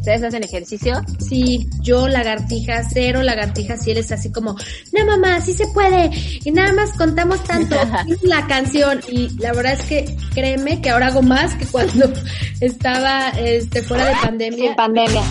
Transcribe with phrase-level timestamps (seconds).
[0.00, 0.94] ¿Ustedes hacen ejercicio?
[1.18, 4.56] Sí, yo lagartija, cero lagartija, si él es así como,
[4.92, 6.10] no mamá, sí se puede,
[6.42, 7.76] y nada más contamos tanto,
[8.22, 12.10] la canción, y la verdad es que créeme que ahora hago más que cuando
[12.62, 14.68] estaba este, fuera de pandemia.
[14.68, 15.22] Sin pandemia.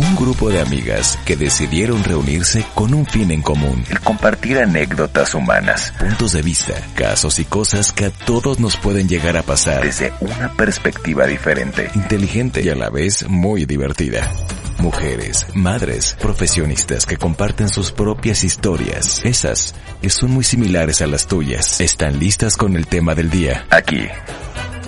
[0.00, 3.84] Un grupo de amigas que decidieron reunirse con un fin en común.
[3.90, 9.10] El compartir anécdotas humanas, puntos de vista, casos y cosas que a todos nos pueden
[9.10, 14.32] llegar a pasar desde una perspectiva diferente, inteligente y a la vez muy divertida.
[14.78, 21.26] Mujeres, madres, profesionistas que comparten sus propias historias, esas que son muy similares a las
[21.26, 23.66] tuyas, están listas con el tema del día.
[23.68, 24.08] Aquí,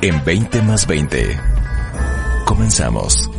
[0.00, 1.38] en 20 más 20.
[2.46, 3.31] Comenzamos.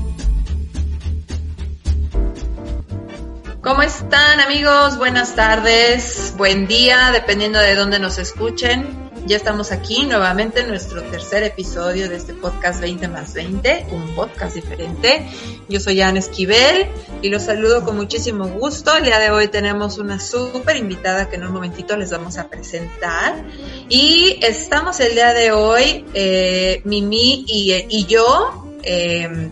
[3.63, 4.97] ¿Cómo están amigos?
[4.97, 9.09] Buenas tardes, buen día, dependiendo de dónde nos escuchen.
[9.25, 14.13] Ya estamos aquí nuevamente en nuestro tercer episodio de este podcast 20 más 20, un
[14.15, 15.29] podcast diferente.
[15.69, 16.89] Yo soy Ana Esquivel
[17.21, 18.97] y los saludo con muchísimo gusto.
[18.97, 22.49] El día de hoy tenemos una súper invitada que en un momentito les vamos a
[22.49, 23.45] presentar.
[23.87, 29.49] Y estamos el día de hoy, eh, Mimi y, y yo, eh,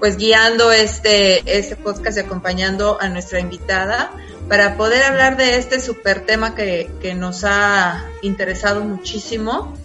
[0.00, 4.10] pues guiando este, este podcast y acompañando a nuestra invitada
[4.48, 9.76] para poder hablar de este super tema que, que nos ha interesado muchísimo.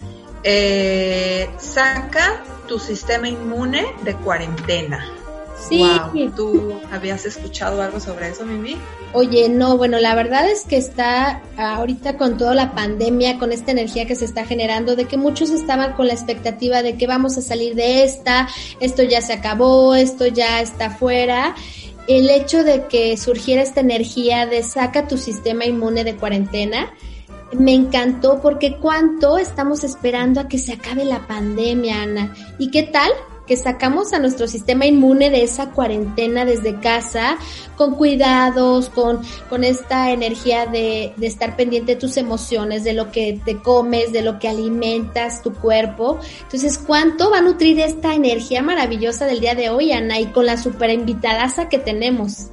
[0.44, 5.06] Eh, saca tu sistema inmune de cuarentena.
[5.70, 5.84] Sí.
[6.36, 8.78] ¿Tú habías escuchado algo sobre eso, Mimi?
[9.14, 13.72] Oye, no, bueno, la verdad es que está ahorita con toda la pandemia, con esta
[13.72, 17.38] energía que se está generando, de que muchos estaban con la expectativa de que vamos
[17.38, 18.48] a salir de esta,
[18.80, 21.56] esto ya se acabó, esto ya está fuera.
[22.08, 26.94] El hecho de que surgiera esta energía de saca tu sistema inmune de cuarentena,
[27.54, 32.36] me encantó porque cuánto estamos esperando a que se acabe la pandemia, Ana.
[32.60, 33.12] ¿Y qué tal?
[33.48, 37.38] Que sacamos a nuestro sistema inmune de esa cuarentena desde casa,
[37.76, 43.12] con cuidados, con, con esta energía de, de estar pendiente de tus emociones, de lo
[43.12, 46.20] que te comes, de lo que alimentas tu cuerpo.
[46.42, 50.46] Entonces, ¿cuánto va a nutrir esta energía maravillosa del día de hoy, Ana, y con
[50.46, 52.48] la super invitadaza que tenemos?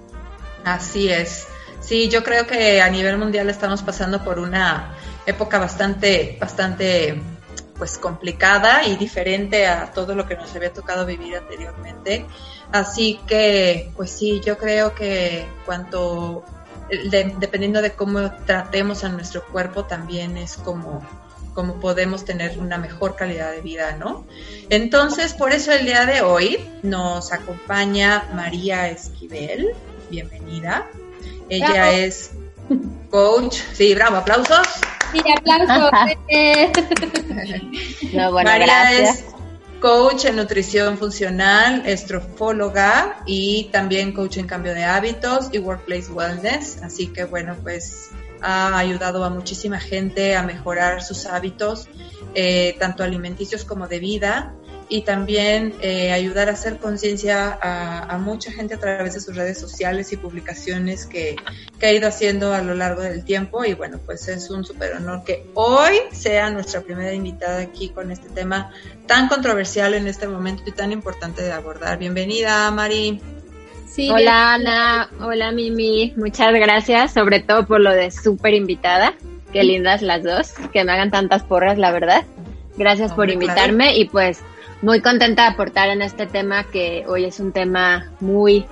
[0.65, 1.47] Así es.
[1.81, 4.95] Sí, yo creo que a nivel mundial estamos pasando por una
[5.27, 7.21] época bastante, bastante
[7.83, 12.25] pues complicada y diferente a todo lo que nos había tocado vivir anteriormente.
[12.71, 16.45] Así que, pues sí, yo creo que cuanto,
[17.41, 21.05] dependiendo de cómo tratemos a nuestro cuerpo, también es como,
[21.55, 24.27] como podemos tener una mejor calidad de vida, ¿no?
[24.71, 29.75] Entonces, por eso el día de hoy nos acompaña María Esquivel.
[30.09, 30.87] Bienvenida.
[31.49, 32.31] Ella es
[33.11, 33.59] coach.
[33.73, 34.67] Sí, bravo, aplausos.
[35.13, 35.91] Sí, aplausos.
[38.13, 39.19] no, bueno, María gracias.
[39.19, 39.25] es
[39.81, 46.83] coach en nutrición funcional, estrofóloga y también coach en cambio de hábitos y workplace wellness.
[46.83, 48.11] Así que bueno, pues
[48.41, 51.89] ha ayudado a muchísima gente a mejorar sus hábitos,
[52.35, 54.55] eh, tanto alimenticios como de vida
[54.93, 59.35] y también eh, ayudar a hacer conciencia a, a, mucha gente a través de sus
[59.35, 61.37] redes sociales y publicaciones que,
[61.81, 63.65] que, ha ido haciendo a lo largo del tiempo.
[63.65, 68.11] Y bueno, pues es un súper honor que hoy sea nuestra primera invitada aquí con
[68.11, 68.71] este tema
[69.07, 71.99] tan controversial en este momento y tan importante de abordar.
[71.99, 73.19] Bienvenida, Mari.
[73.89, 75.11] Sí, hola, Ana.
[75.21, 76.13] Hola, Mimi.
[76.19, 79.15] Muchas gracias, sobre todo por lo de súper invitada.
[79.55, 82.27] Qué lindas las dos, que me hagan tantas porras, la verdad.
[82.77, 83.99] Gracias por invitarme claro.
[83.99, 84.43] y pues
[84.83, 88.67] muy contenta de aportar en este tema que hoy es un tema muy,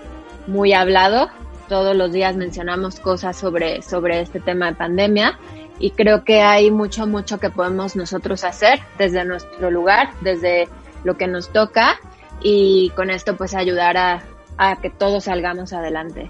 [0.48, 1.30] muy hablado.
[1.68, 5.38] Todos los días mencionamos cosas sobre, sobre este tema de pandemia
[5.78, 10.68] y creo que hay mucho, mucho que podemos nosotros hacer desde nuestro lugar, desde
[11.04, 11.98] lo que nos toca
[12.42, 14.24] y con esto pues ayudar a,
[14.58, 16.28] a que todos salgamos adelante.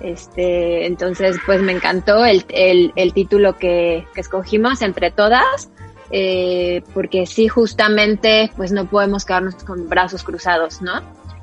[0.00, 5.70] Este, entonces pues me encantó el, el, el título que, que escogimos entre todas
[6.12, 11.00] eh, porque sí, justamente, pues no podemos quedarnos con brazos cruzados, ¿no?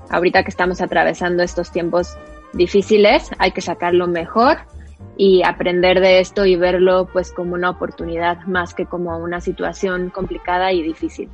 [0.10, 2.18] Ahorita que estamos atravesando estos tiempos
[2.54, 4.60] difíciles, hay que sacarlo mejor
[5.18, 10.10] y aprender de esto y verlo pues como una oportunidad más que como una situación
[10.12, 11.30] complicada y difícil,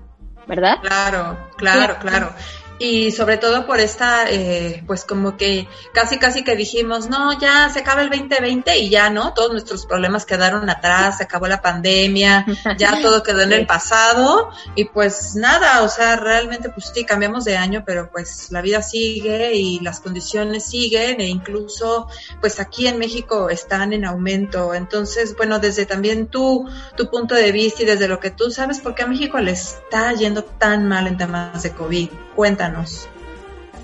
[0.47, 0.77] ¿verdad?
[0.81, 2.29] Claro, claro, claro
[2.77, 7.69] y sobre todo por esta, eh, pues como que casi casi que dijimos, no, ya
[7.69, 9.33] se acaba el 2020 y ya, ¿no?
[9.33, 12.45] Todos nuestros problemas quedaron atrás, se acabó la pandemia,
[12.77, 17.45] ya todo quedó en el pasado y pues nada, o sea, realmente pues sí, cambiamos
[17.45, 22.07] de año, pero pues la vida sigue y las condiciones siguen e incluso
[22.42, 24.74] pues aquí en México están en aumento.
[24.74, 28.80] Entonces, bueno, desde también tu, tu punto de vista y desde lo que tú sabes,
[28.80, 32.10] ¿por qué a México le está yendo tan mal en temas de COVID?
[32.36, 32.64] Cuéntanos.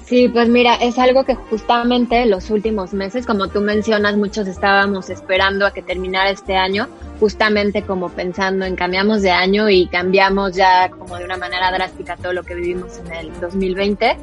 [0.05, 5.09] Sí, pues mira, es algo que justamente los últimos meses, como tú mencionas, muchos estábamos
[5.09, 6.89] esperando a que terminara este año,
[7.21, 12.17] justamente como pensando en cambiamos de año y cambiamos ya como de una manera drástica
[12.17, 14.17] todo lo que vivimos en el 2020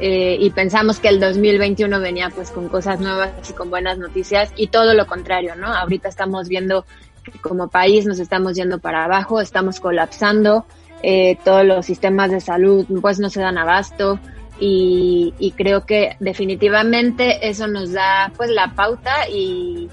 [0.00, 4.50] eh, y pensamos que el 2021 venía pues con cosas nuevas y con buenas noticias
[4.56, 5.66] y todo lo contrario, ¿no?
[5.66, 6.86] Ahorita estamos viendo
[7.22, 10.64] que como país nos estamos yendo para abajo, estamos colapsando,
[11.06, 14.18] eh, todos los sistemas de salud pues no se dan abasto,
[14.60, 19.88] y, y, creo que definitivamente eso nos da pues la pauta y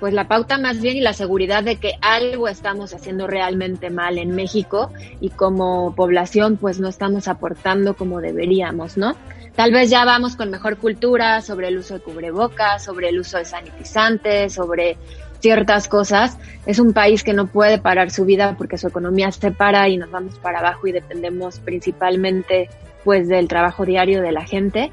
[0.00, 4.16] pues la pauta más bien y la seguridad de que algo estamos haciendo realmente mal
[4.16, 9.14] en México y como población pues no estamos aportando como deberíamos, ¿no?
[9.54, 13.36] Tal vez ya vamos con mejor cultura sobre el uso de cubrebocas, sobre el uso
[13.36, 14.96] de sanitizantes, sobre
[15.40, 16.38] ciertas cosas.
[16.66, 19.96] Es un país que no puede parar su vida porque su economía se para y
[19.96, 22.68] nos vamos para abajo y dependemos principalmente
[23.04, 24.92] pues del trabajo diario de la gente.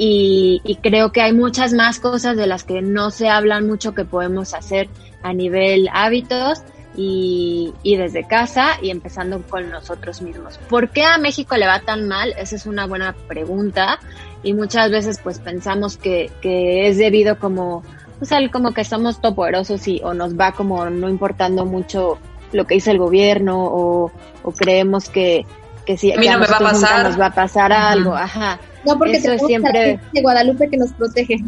[0.00, 4.04] Y, creo que hay muchas más cosas de las que no se hablan mucho que
[4.04, 4.88] podemos hacer
[5.24, 6.62] a nivel hábitos
[6.96, 10.58] y, y, desde casa y empezando con nosotros mismos.
[10.68, 12.32] ¿Por qué a México le va tan mal?
[12.38, 13.98] Esa es una buena pregunta
[14.44, 17.82] y muchas veces pues pensamos que, que es debido como,
[18.18, 22.18] pues como que somos topoderosos y o nos va como no importando mucho
[22.52, 24.10] lo que dice el gobierno o,
[24.42, 25.44] o creemos que,
[25.86, 27.04] que si a mí no me va a pasar.
[27.04, 28.58] Nos va a pasar algo, ajá.
[28.84, 31.36] No, porque eso es siempre de Guadalupe que nos protege.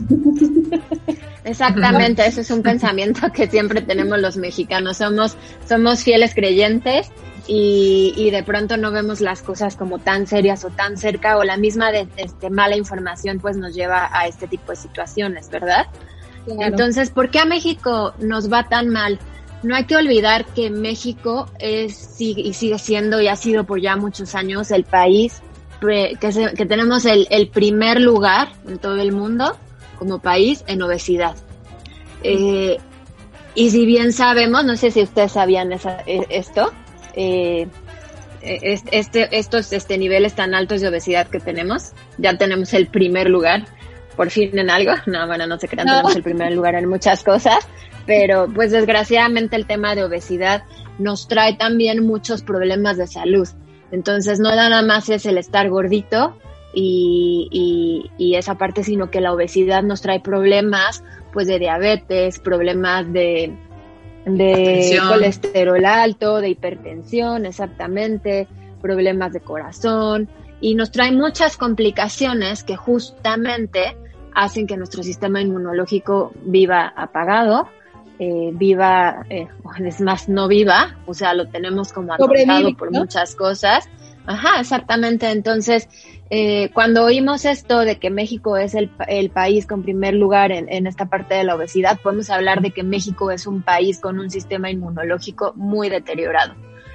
[1.44, 4.98] Exactamente, eso es un pensamiento que siempre tenemos los mexicanos.
[4.98, 5.36] Somos,
[5.66, 7.10] somos fieles creyentes
[7.46, 11.44] y, y, de pronto no vemos las cosas como tan serias o tan cerca o
[11.44, 15.86] la misma de, este, mala información pues nos lleva a este tipo de situaciones, ¿verdad?
[16.46, 19.18] Entonces, ¿por qué a México nos va tan mal?
[19.62, 23.96] no hay que olvidar que México es y sigue siendo y ha sido por ya
[23.96, 25.42] muchos años el país
[25.80, 26.16] que,
[26.56, 29.56] que tenemos el, el, primer lugar en todo el mundo
[29.98, 31.36] como país en obesidad.
[32.22, 32.78] Eh,
[33.54, 36.70] y si bien sabemos, no sé si ustedes sabían esa, e, esto,
[37.14, 37.66] eh,
[38.42, 43.30] e, este, estos este, niveles tan altos de obesidad que tenemos, ya tenemos el primer
[43.30, 43.66] lugar,
[44.16, 47.22] por fin en algo, no, bueno, no se crean, tenemos el primer lugar en muchas
[47.22, 47.66] cosas,
[48.06, 50.64] pero pues desgraciadamente el tema de obesidad
[50.98, 53.48] nos trae también muchos problemas de salud.
[53.92, 56.36] Entonces no nada más es el estar gordito
[56.72, 61.02] y, y, esa parte, sino que la obesidad nos trae problemas
[61.32, 63.52] pues de diabetes, problemas de,
[64.24, 68.46] de colesterol alto, de hipertensión, exactamente,
[68.80, 70.28] problemas de corazón
[70.60, 73.96] y nos trae muchas complicaciones que justamente
[74.34, 77.68] hacen que nuestro sistema inmunológico viva apagado
[78.22, 79.48] eh, viva, eh,
[79.84, 83.88] es más, no viva, o sea, lo tenemos como atormentado por muchas cosas.
[84.26, 85.30] Ajá, exactamente.
[85.30, 85.88] Entonces,
[86.28, 90.70] eh, cuando oímos esto de que México es el, el país con primer lugar en,
[90.70, 94.20] en, esta parte de la obesidad, podemos hablar de que México es un país con
[94.20, 96.54] un sistema inmunológico muy deteriorado.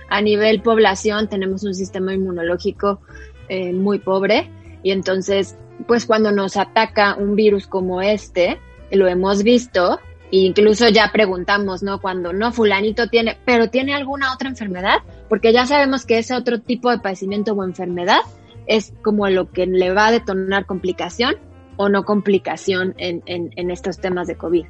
[0.09, 3.01] A nivel población tenemos un sistema inmunológico
[3.50, 4.50] eh, muy pobre
[4.83, 5.57] y entonces,
[5.88, 8.59] pues cuando nos ataca un virus como este,
[8.92, 10.00] lo hemos visto,
[10.30, 12.00] incluso ya preguntamos, ¿no?
[12.00, 16.62] Cuando no, fulanito tiene, pero tiene alguna otra enfermedad, porque ya sabemos que ese otro
[16.62, 18.19] tipo de padecimiento o enfermedad
[18.68, 21.36] es como lo que le va a detonar complicación
[21.77, 24.65] o no complicación en, en estos temas de COVID.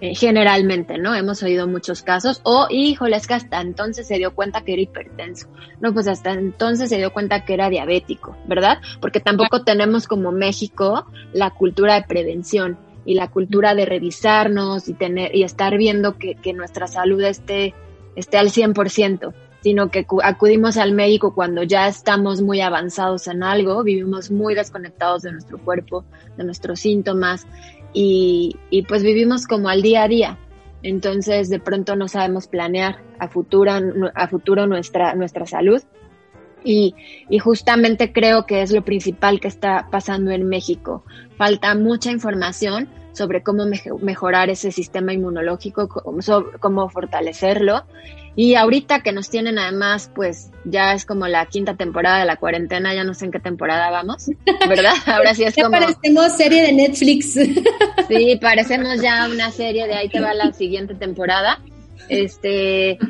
[0.00, 1.12] Eh, generalmente, ¿no?
[1.12, 4.82] Hemos oído muchos casos, o híjole, es que hasta entonces se dio cuenta que era
[4.82, 5.48] hipertenso.
[5.80, 8.78] No, pues hasta entonces se dio cuenta que era diabético, ¿verdad?
[9.00, 14.94] Porque tampoco tenemos como México la cultura de prevención y la cultura de revisarnos y
[14.94, 17.74] tener y estar viendo que, que nuestra salud esté,
[18.14, 23.82] esté al 100%, sino que acudimos al médico cuando ya estamos muy avanzados en algo,
[23.82, 26.04] vivimos muy desconectados de nuestro cuerpo,
[26.36, 27.46] de nuestros síntomas
[27.92, 30.38] y, y pues vivimos como al día a día.
[30.82, 33.72] Entonces de pronto no sabemos planear a futuro,
[34.14, 35.82] a futuro nuestra, nuestra salud
[36.64, 36.94] y,
[37.28, 41.04] y, justamente creo que es lo principal que está pasando en México.
[41.36, 43.64] Falta mucha información sobre cómo
[44.00, 47.84] mejorar ese sistema inmunológico, cómo, fortalecerlo.
[48.40, 52.36] Y ahorita que nos tienen además, pues ya es como la quinta temporada de la
[52.36, 54.30] cuarentena, ya no sé en qué temporada vamos,
[54.68, 54.92] ¿verdad?
[55.06, 55.72] Ahora sí es como...
[55.72, 57.32] parecemos serie de Netflix.
[58.06, 61.60] Sí, parecemos ya una serie de ahí te va la siguiente temporada.
[62.08, 63.00] Este,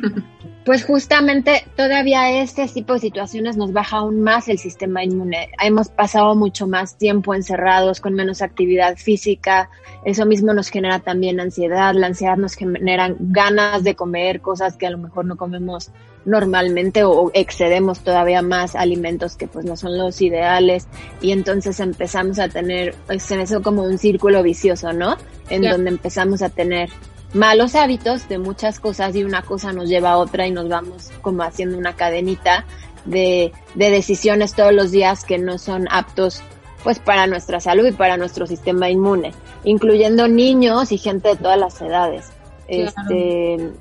[0.68, 5.48] pues justamente todavía este tipo de situaciones nos baja aún más el sistema inmune.
[5.62, 9.70] Hemos pasado mucho más tiempo encerrados con menos actividad física.
[10.04, 11.94] Eso mismo nos genera también ansiedad.
[11.94, 15.90] La ansiedad nos genera ganas de comer cosas que a lo mejor no comemos
[16.26, 20.87] normalmente o excedemos todavía más alimentos que pues no son los ideales
[21.22, 25.16] y entonces empezamos a tener, se me como un círculo vicioso, ¿no?
[25.48, 26.90] En donde empezamos a tener
[27.35, 31.11] malos hábitos de muchas cosas y una cosa nos lleva a otra y nos vamos
[31.20, 32.64] como haciendo una cadenita
[33.04, 36.42] de, de decisiones todos los días que no son aptos
[36.82, 39.32] pues para nuestra salud y para nuestro sistema inmune,
[39.64, 42.30] incluyendo niños y gente de todas las edades.
[42.68, 43.73] Este,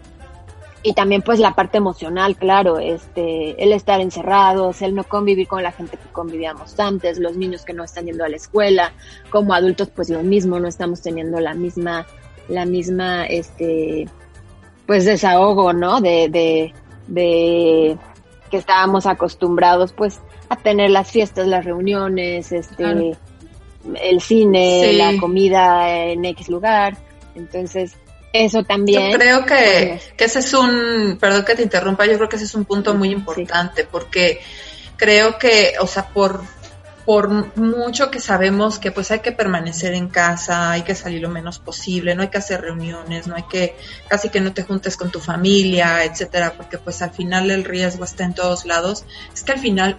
[0.84, 5.62] y también pues la parte emocional, claro, este, el estar encerrados, el no convivir con
[5.62, 8.94] la gente que convivíamos antes, los niños que no están yendo a la escuela,
[9.30, 12.06] como adultos pues lo mismo, no estamos teniendo la misma,
[12.50, 14.08] la misma, este,
[14.86, 16.02] pues desahogo, ¿no?
[16.02, 16.74] De, de,
[17.08, 17.98] de
[18.50, 23.18] que estábamos acostumbrados pues a tener las fiestas, las reuniones, este,
[24.02, 26.98] el cine, la comida en X lugar.
[27.36, 27.96] Entonces,
[28.34, 29.12] eso también.
[29.12, 32.46] Yo creo que, que ese es un, perdón que te interrumpa, yo creo que ese
[32.46, 34.40] es un punto muy importante porque
[34.96, 36.42] creo que, o sea, por,
[37.08, 41.30] por mucho que sabemos que pues hay que permanecer en casa, hay que salir lo
[41.30, 43.78] menos posible, no hay que hacer reuniones, no hay que,
[44.10, 48.04] casi que no te juntes con tu familia, etcétera, porque pues al final el riesgo
[48.04, 49.96] está en todos lados, es que al final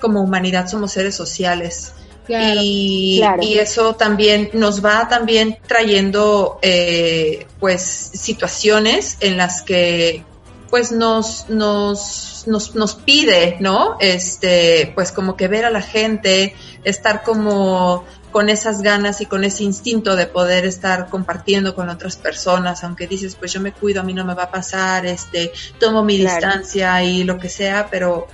[0.00, 1.94] como humanidad somos seres sociales.
[2.28, 3.20] Y,
[3.58, 10.24] eso también nos va también trayendo eh, pues situaciones en las que
[10.72, 13.98] pues nos, nos, nos, nos pide, ¿no?
[14.00, 19.44] Este, pues como que ver a la gente, estar como con esas ganas y con
[19.44, 24.00] ese instinto de poder estar compartiendo con otras personas, aunque dices, pues yo me cuido,
[24.00, 27.88] a mí no me va a pasar, este, tomo mi distancia y lo que sea,
[27.90, 28.28] pero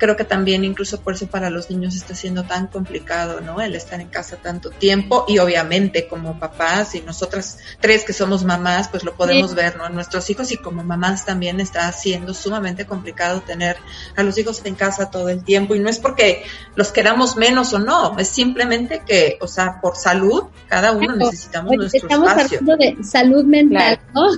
[0.00, 3.60] creo que también incluso por eso para los niños está siendo tan complicado, ¿no?
[3.60, 8.42] El estar en casa tanto tiempo y obviamente como papás y nosotras tres que somos
[8.42, 9.88] mamás, pues lo podemos ver, ¿no?
[9.90, 13.76] Nuestros hijos y como mamás también está siendo sumamente complicado tener
[14.16, 17.72] a los hijos en casa todo el tiempo y no es porque los queramos menos
[17.74, 22.76] o no, es simplemente que, o sea, por salud, cada uno necesitamos nuestro estamos hablando
[22.76, 24.28] de salud mental, ¿no?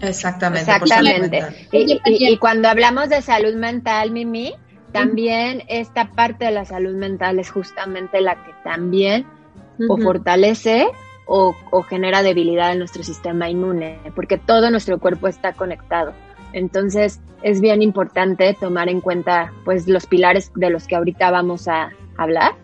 [0.00, 0.70] Exactamente.
[0.70, 1.68] Exactamente.
[1.72, 4.54] Y, y, cuando hablamos de salud mental, Mimi,
[4.92, 9.26] también esta parte de la salud mental es justamente la que también
[9.88, 10.86] o fortalece
[11.26, 11.54] o,
[11.88, 16.12] genera debilidad en nuestro sistema inmune, porque todo nuestro cuerpo está conectado.
[16.52, 21.68] Entonces es bien importante tomar en cuenta pues los pilares de los que ahorita vamos
[21.68, 22.54] a hablar,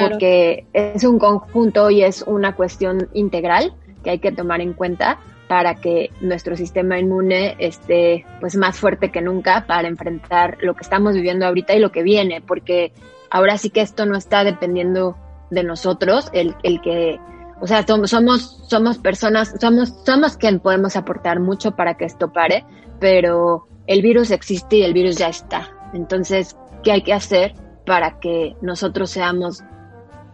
[0.00, 5.18] porque es un conjunto y es una cuestión integral que hay que tomar en cuenta
[5.48, 10.82] para que nuestro sistema inmune esté pues más fuerte que nunca para enfrentar lo que
[10.82, 12.92] estamos viviendo ahorita y lo que viene, porque
[13.30, 15.16] ahora sí que esto no está dependiendo
[15.50, 17.20] de nosotros, el, el que,
[17.60, 22.64] o sea, somos, somos personas, somos, somos quien podemos aportar mucho para que esto pare,
[22.98, 25.70] pero el virus existe y el virus ya está.
[25.92, 29.62] Entonces, ¿qué hay que hacer para que nosotros seamos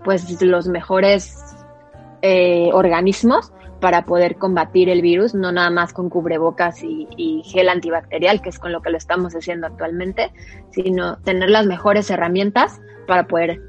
[0.04, 1.36] pues los mejores
[2.22, 8.40] eh, organismos para poder combatir el virus, no nada más con cubrebocas y, gel antibacterial,
[8.40, 10.30] que es con lo que lo estamos haciendo actualmente,
[10.70, 13.60] sino tener las mejores herramientas para poder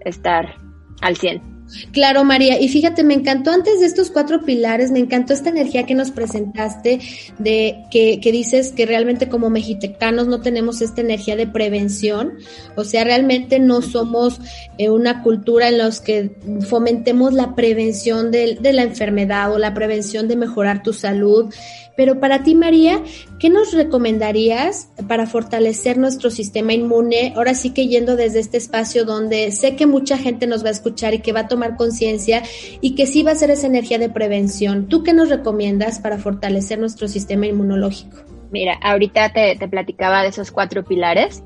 [0.00, 0.54] estar
[1.02, 1.59] al 100.
[1.92, 2.60] Claro, María.
[2.60, 6.10] Y fíjate, me encantó antes de estos cuatro pilares, me encantó esta energía que nos
[6.10, 7.00] presentaste,
[7.38, 12.34] de que, que dices que realmente como mexicanos no tenemos esta energía de prevención.
[12.76, 14.40] O sea, realmente no somos
[14.78, 16.36] eh, una cultura en la que
[16.68, 21.52] fomentemos la prevención de, de la enfermedad o la prevención de mejorar tu salud.
[21.96, 23.02] Pero para ti, María,
[23.38, 27.32] ¿qué nos recomendarías para fortalecer nuestro sistema inmune?
[27.36, 30.72] Ahora sí que yendo desde este espacio donde sé que mucha gente nos va a
[30.72, 32.42] escuchar y que va a tomar conciencia
[32.80, 34.88] y que sí va a ser esa energía de prevención.
[34.88, 38.16] ¿Tú qué nos recomiendas para fortalecer nuestro sistema inmunológico?
[38.50, 41.42] Mira, ahorita te, platicaba de esos cuatro pilares.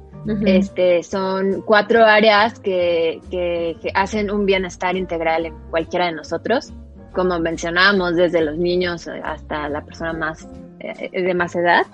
[0.47, 6.73] Este, son cuatro áreas que, que, hacen un bienestar integral en cualquiera de nosotros
[7.15, 10.47] como mencionábamos, desde los niños hasta la persona más
[10.81, 11.87] eh, de más edad,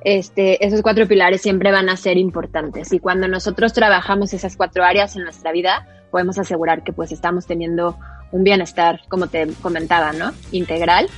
[0.00, 2.92] este, esos cuatro pilares siempre van a ser importantes.
[2.92, 7.46] Y cuando nosotros trabajamos esas cuatro áreas en nuestra vida, podemos asegurar que pues estamos
[7.46, 7.96] teniendo
[8.32, 10.32] un bienestar, como te comentaba, ¿no?
[10.50, 11.08] Integral.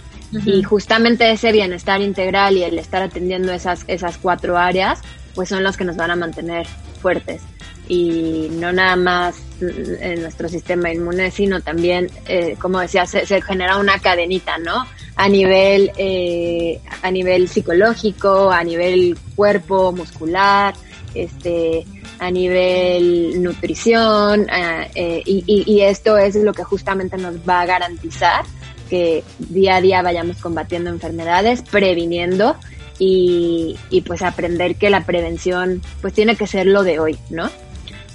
[0.44, 5.00] Y justamente ese bienestar integral y el estar atendiendo esas, esas cuatro áreas,
[5.34, 6.66] pues son los que nos van a mantener
[7.00, 7.42] fuertes
[7.88, 13.78] y no nada más en nuestro sistema inmune, sino también, eh, como decía, se, genera
[13.78, 14.84] una cadenita, ¿no?
[15.16, 20.74] A nivel, eh, a nivel psicológico, a nivel cuerpo, muscular,
[21.14, 21.86] este,
[22.18, 28.44] a nivel nutrición, eh, y, y esto es lo que justamente nos va a garantizar
[28.88, 32.56] que día a día vayamos combatiendo enfermedades, previniendo
[32.98, 37.50] y, y pues aprender que la prevención pues tiene que ser lo de hoy, ¿no?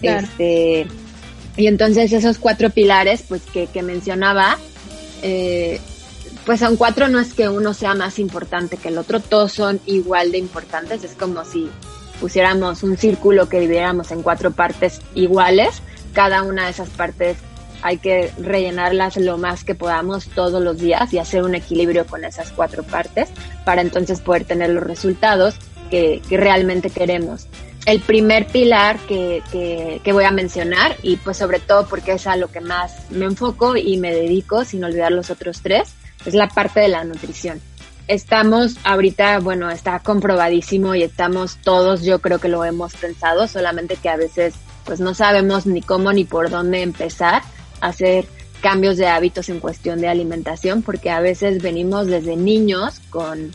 [0.02, 0.88] Este,
[1.58, 4.58] y entonces esos cuatro pilares pues que, mencionaba,
[5.22, 5.80] eh,
[6.46, 9.80] pues son cuatro, no es que uno sea más importante que el otro, todos son
[9.86, 11.70] igual de importantes, es como si
[12.20, 15.82] pusiéramos un círculo que dividiéramos en cuatro partes iguales,
[16.14, 17.38] cada una de esas partes
[17.84, 22.24] hay que rellenarlas lo más que podamos todos los días y hacer un equilibrio con
[22.24, 23.30] esas cuatro partes
[23.66, 25.56] para entonces poder tener los resultados
[25.90, 27.48] que realmente queremos.
[27.86, 32.28] El primer pilar que, que, que, voy a mencionar y pues sobre todo porque es
[32.28, 35.94] a lo que más me enfoco y me dedico sin olvidar los otros tres,
[36.26, 37.60] es la parte de la nutrición.
[38.08, 43.96] Estamos ahorita, bueno, está comprobadísimo y estamos todos, yo creo que lo hemos pensado, solamente
[43.96, 44.54] que a veces
[44.86, 47.42] pues no sabemos ni cómo ni por dónde empezar
[47.80, 48.26] a hacer
[48.62, 53.52] cambios de hábitos en cuestión de alimentación, porque a veces venimos desde niños con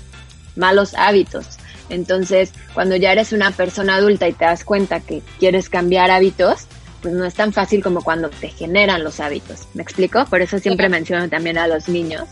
[0.57, 1.56] malos hábitos.
[1.89, 6.67] Entonces, cuando ya eres una persona adulta y te das cuenta que quieres cambiar hábitos,
[7.03, 9.69] pues no es tan fácil como cuando te generan los hábitos.
[9.75, 10.25] ¿Me explico?
[10.27, 12.27] Por eso siempre menciono también a los niños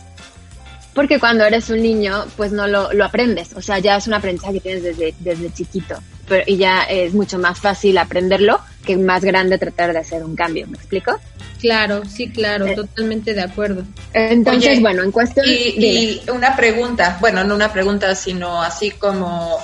[0.95, 4.13] porque cuando eres un niño, pues no lo, lo aprendes, o sea, ya es un
[4.13, 5.97] aprendizaje que tienes desde, desde chiquito,
[6.27, 10.35] pero, y ya es mucho más fácil aprenderlo que más grande tratar de hacer un
[10.35, 11.19] cambio, ¿me explico?
[11.59, 13.83] Claro, sí, claro, eh, totalmente de acuerdo.
[14.13, 15.45] Entonces, bueno, en cuestión...
[15.47, 19.57] Y, y, una pregunta, bueno, no una pregunta, sino así como,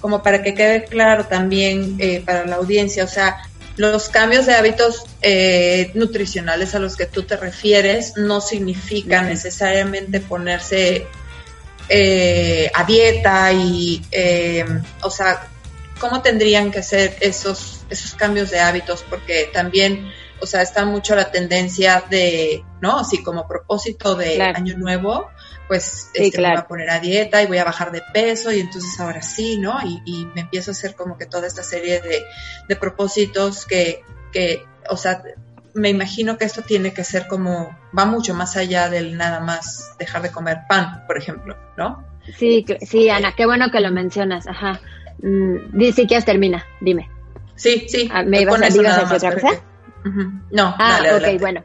[0.00, 3.42] como para que quede claro también eh, para la audiencia, o sea,
[3.80, 10.20] los cambios de hábitos eh, nutricionales a los que tú te refieres no significan necesariamente
[10.20, 11.06] ponerse
[11.88, 14.64] eh, a dieta y, eh,
[15.02, 15.48] o sea,
[16.00, 19.04] ¿cómo tendrían que ser esos, esos cambios de hábitos?
[19.08, 22.98] Porque también, o sea, está mucho la tendencia de, ¿no?
[22.98, 25.30] Así como propósito de año nuevo,
[25.68, 28.58] pues este, me voy a poner a dieta y voy a bajar de peso y
[28.58, 29.78] entonces ahora sí, ¿no?
[29.84, 34.02] Y, me empiezo a hacer como que toda esta serie de, propósitos que,
[34.32, 35.22] que, o sea,
[35.74, 39.96] me imagino que esto tiene que ser como, va mucho más allá del nada más
[39.98, 42.04] dejar de comer pan, por ejemplo, ¿no?
[42.36, 44.80] Sí, sí, Ana, qué bueno que lo mencionas, ajá.
[45.22, 47.10] Mm, si quieres termina, dime.
[47.56, 48.08] Sí, sí.
[48.12, 49.50] Ah, ¿Me ibas a, decir otra cosa?
[50.50, 51.62] No, ah, ok, bueno.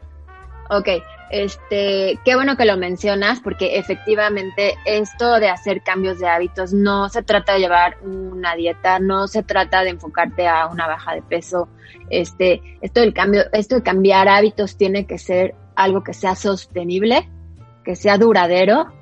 [0.70, 0.90] Ok,
[1.30, 7.08] este, qué bueno que lo mencionas porque efectivamente esto de hacer cambios de hábitos no
[7.10, 11.22] se trata de llevar una dieta, no se trata de enfocarte a una baja de
[11.22, 11.70] peso.
[12.10, 17.30] Este, esto del cambio, esto de cambiar hábitos tiene que ser algo que sea sostenible,
[17.84, 18.94] que sea duradero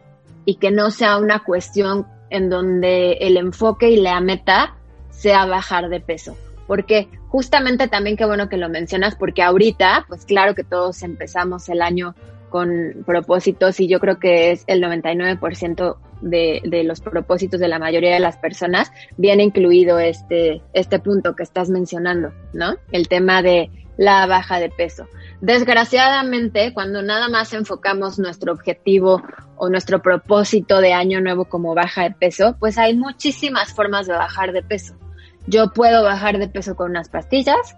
[0.45, 4.75] y que no sea una cuestión en donde el enfoque y la meta
[5.09, 6.35] sea bajar de peso
[6.67, 11.69] porque justamente también qué bueno que lo mencionas, porque ahorita, pues claro que todos empezamos
[11.69, 12.15] el año
[12.49, 17.79] con propósitos y yo creo que es el 99% de, de los propósitos de la
[17.79, 22.75] mayoría de las personas, viene incluido este, este punto que estás mencionando, ¿no?
[22.91, 25.07] El tema de la baja de peso.
[25.41, 29.21] Desgraciadamente, cuando nada más enfocamos nuestro objetivo
[29.57, 34.13] o nuestro propósito de año nuevo como baja de peso, pues hay muchísimas formas de
[34.13, 34.95] bajar de peso.
[35.47, 37.77] Yo puedo bajar de peso con unas pastillas,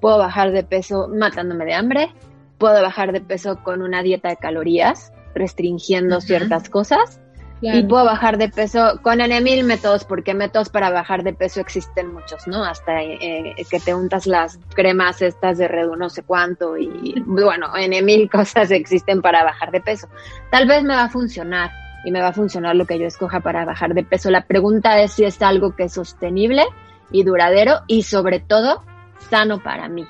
[0.00, 2.12] puedo bajar de peso matándome de hambre,
[2.58, 7.21] puedo bajar de peso con una dieta de calorías, restringiendo ciertas cosas.
[7.64, 11.60] Y puedo bajar de peso con N mil métodos, porque métodos para bajar de peso
[11.60, 12.64] existen muchos, ¿no?
[12.64, 17.68] Hasta eh, que te untas las cremas estas de redu no sé cuánto y bueno,
[17.76, 20.08] N mil cosas existen para bajar de peso.
[20.50, 21.70] Tal vez me va a funcionar
[22.04, 24.30] y me va a funcionar lo que yo escoja para bajar de peso.
[24.30, 26.64] La pregunta es si es algo que es sostenible
[27.12, 28.82] y duradero y sobre todo
[29.30, 30.04] sano para mí.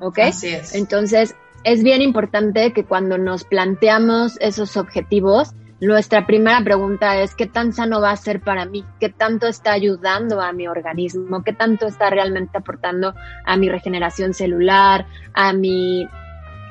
[0.00, 0.18] ¿Ok?
[0.18, 0.74] Así es.
[0.74, 7.46] Entonces, es bien importante que cuando nos planteamos esos objetivos, nuestra primera pregunta es qué
[7.46, 11.52] tan sano va a ser para mí, qué tanto está ayudando a mi organismo, qué
[11.52, 13.14] tanto está realmente aportando
[13.44, 16.06] a mi regeneración celular, a mi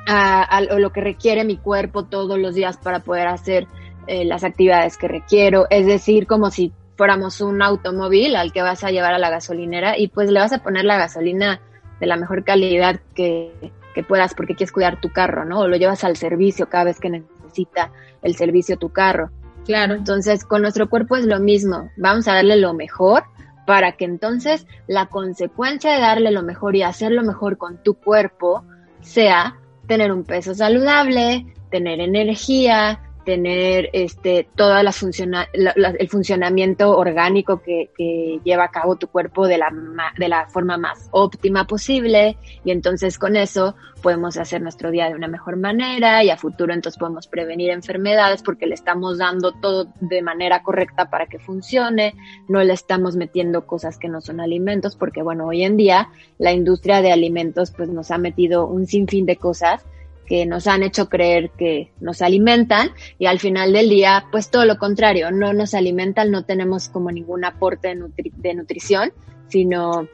[0.08, 3.68] a, lo que requiere mi cuerpo todos los días para poder hacer
[4.08, 8.86] eh, las actividades que requiero, es decir, como si fuéramos un automóvil al que vas
[8.86, 11.60] a llevar a la gasolinera y pues le vas a poner la gasolina
[12.00, 13.52] de la mejor calidad que,
[13.94, 15.60] que puedas porque quieres cuidar tu carro, ¿no?
[15.60, 19.30] O lo llevas al servicio cada vez que necesita el servicio tu carro.
[19.66, 19.94] Claro.
[19.94, 21.92] Entonces, con nuestro cuerpo es lo mismo.
[21.98, 23.24] Vamos a darle lo mejor
[23.68, 27.94] para que entonces la consecuencia de darle lo mejor y hacer lo mejor con tu
[27.94, 28.64] cuerpo
[29.02, 37.62] sea tener un peso saludable, tener energía, tener este toda la, funciona, el funcionamiento orgánico
[37.62, 39.72] que, que, lleva a cabo tu cuerpo de la,
[40.18, 42.38] de la forma más óptima posible.
[42.64, 46.74] Y entonces con eso podemos hacer nuestro día de una mejor manera y a futuro
[46.74, 52.16] entonces podemos prevenir enfermedades porque le estamos dando todo de manera correcta para que funcione,
[52.50, 56.52] no le estamos metiendo cosas que no son alimentos porque bueno, hoy en día la
[56.52, 59.86] industria de alimentos pues nos ha metido un sinfín de cosas
[60.32, 64.64] que nos han hecho creer que nos alimentan y al final del día, pues todo
[64.64, 69.12] lo contrario, no nos alimentan, no tenemos como ningún aporte de, nutrición,
[69.50, 70.08] sino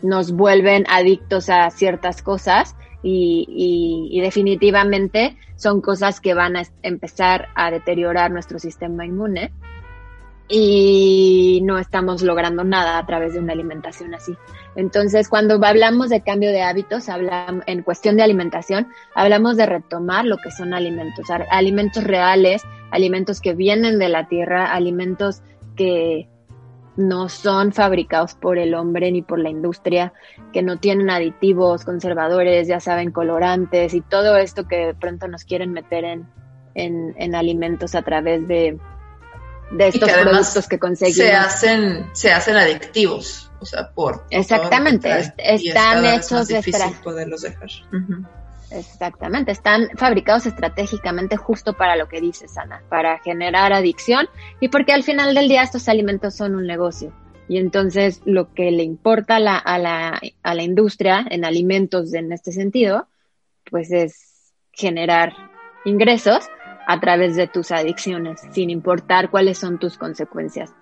[0.00, 7.48] nos vuelven adictos a ciertas cosas y, y, definitivamente son cosas que van a empezar
[7.54, 9.52] a deteriorar nuestro sistema inmune
[10.48, 14.34] y no estamos logrando nada a través de una alimentación así.
[14.76, 20.24] Entonces, cuando hablamos de cambio de hábitos, hablamos, en cuestión de alimentación, hablamos de retomar
[20.24, 25.42] lo que son alimentos, alimentos reales, alimentos que vienen de la tierra, alimentos
[25.76, 26.28] que
[26.96, 30.12] no son fabricados por el hombre ni por la industria,
[30.52, 35.44] que no tienen aditivos, conservadores, ya saben, colorantes y todo esto que de pronto nos
[35.44, 36.26] quieren meter en,
[36.74, 38.78] en, en alimentos a través de,
[39.70, 41.16] de estos productos que conseguimos.
[41.16, 44.24] Se hacen, se hacen adictivos, o sea, por.
[44.30, 46.62] Exactamente, están hechos de
[47.02, 47.68] poderlos dejar.
[48.70, 54.28] Exactamente, están fabricados estratégicamente justo para lo que dice Ana, para generar adicción
[54.60, 57.12] y porque al final del día estos alimentos son un negocio.
[57.48, 62.12] Y entonces lo que le importa a la, a la, a la industria en alimentos
[62.12, 63.08] en este sentido,
[63.70, 65.32] pues es generar
[65.86, 66.46] ingresos
[66.88, 70.72] a través de tus adicciones, sin importar cuáles son tus consecuencias.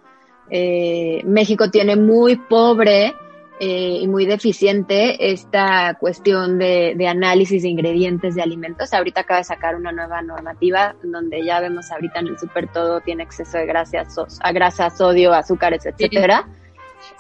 [0.49, 3.17] Eh, México tiene muy pobre
[3.59, 8.95] eh, y muy deficiente esta cuestión de, análisis de ingredientes de alimentos.
[8.95, 13.01] Ahorita acaba de sacar una nueva normativa donde ya vemos ahorita en el super todo
[13.01, 16.49] tiene exceso de grasas, a grasa, sodio, azúcares, etcétera.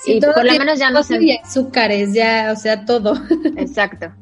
[0.06, 1.40] y por lo menos ya no se...
[1.42, 3.14] azúcares, ya, o sea, todo.
[3.56, 4.12] Exacto.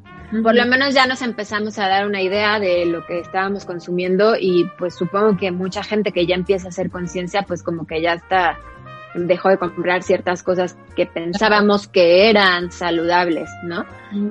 [0.43, 4.35] Por lo menos ya nos empezamos a dar una idea de lo que estábamos consumiendo
[4.39, 8.01] y pues supongo que mucha gente que ya empieza a hacer conciencia pues como que
[8.01, 8.59] ya está
[9.15, 13.85] dejó de comprar ciertas cosas que pensábamos que eran saludables, ¿no?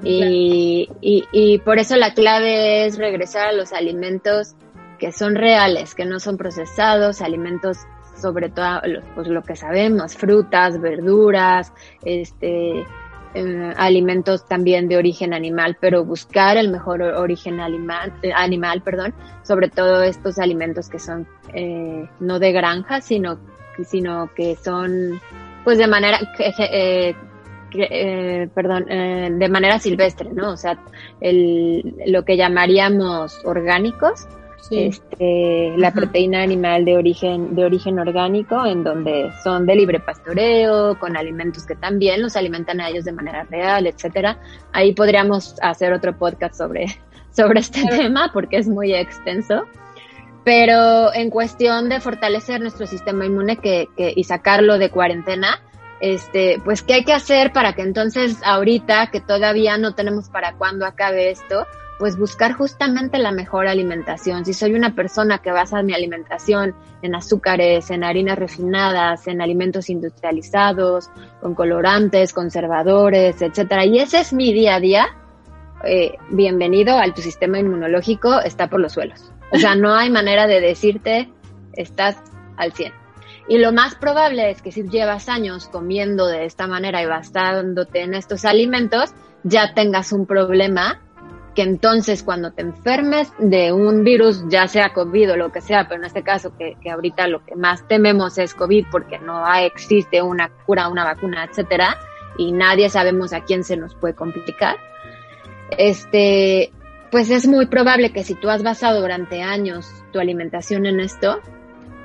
[0.04, 4.56] Y, y, y por eso la clave es regresar a los alimentos
[5.00, 7.80] que son reales, que no son procesados, alimentos
[8.16, 8.82] sobre todo
[9.16, 12.86] pues lo que sabemos, frutas, verduras, este,
[13.34, 19.14] eh, alimentos también de origen animal, pero buscar el mejor origen animal, eh, animal perdón,
[19.44, 23.40] sobre todo estos alimentos que son eh, no de granja, sino,
[23.84, 25.20] sino que son
[25.64, 26.20] pues de manera
[27.76, 30.52] eh, perdón, de manera silvestre, ¿no?
[30.52, 30.78] O sea,
[31.20, 34.28] el, lo que llamaríamos orgánicos,
[34.72, 40.98] este, la proteína animal de origen, de origen orgánico, en donde son de libre pastoreo,
[41.00, 44.40] con alimentos que también los alimentan a ellos de manera real, etcétera.
[44.72, 46.86] Ahí podríamos hacer otro podcast sobre,
[47.32, 49.64] sobre este tema porque es muy extenso.
[50.46, 55.62] Pero en cuestión de fortalecer nuestro sistema inmune que, que, y sacarlo de cuarentena,
[56.02, 60.54] este, pues, ¿qué hay que hacer para que entonces ahorita, que todavía no tenemos para
[60.56, 61.66] cuándo acabe esto,
[62.00, 64.46] pues buscar justamente la mejor alimentación.
[64.46, 69.90] Si soy una persona que basa mi alimentación en azúcares, en harinas refinadas, en alimentos
[69.90, 71.10] industrializados,
[71.42, 75.08] con colorantes, conservadores, etcétera, y ese es mi día a día,
[75.84, 79.32] eh, bienvenido al tu sistema inmunológico, está por los suelos.
[79.52, 81.30] O sea, no hay manera de decirte
[81.74, 82.18] estás
[82.58, 82.94] al 100.
[83.48, 88.02] Y lo más probable es que si llevas años comiendo de esta manera y basándote
[88.02, 89.12] en estos alimentos,
[89.44, 91.02] ya tengas un problema
[91.54, 95.88] que entonces cuando te enfermes de un virus, ya sea COVID o lo que sea,
[95.88, 99.44] pero en este caso que, que ahorita lo que más tememos es COVID porque no
[99.56, 101.98] existe una cura, una vacuna, etcétera,
[102.38, 104.78] y nadie sabemos a quién se nos puede complicar,
[105.78, 106.72] este,
[107.12, 111.40] pues es muy probable que si tú has basado durante años tu alimentación en esto,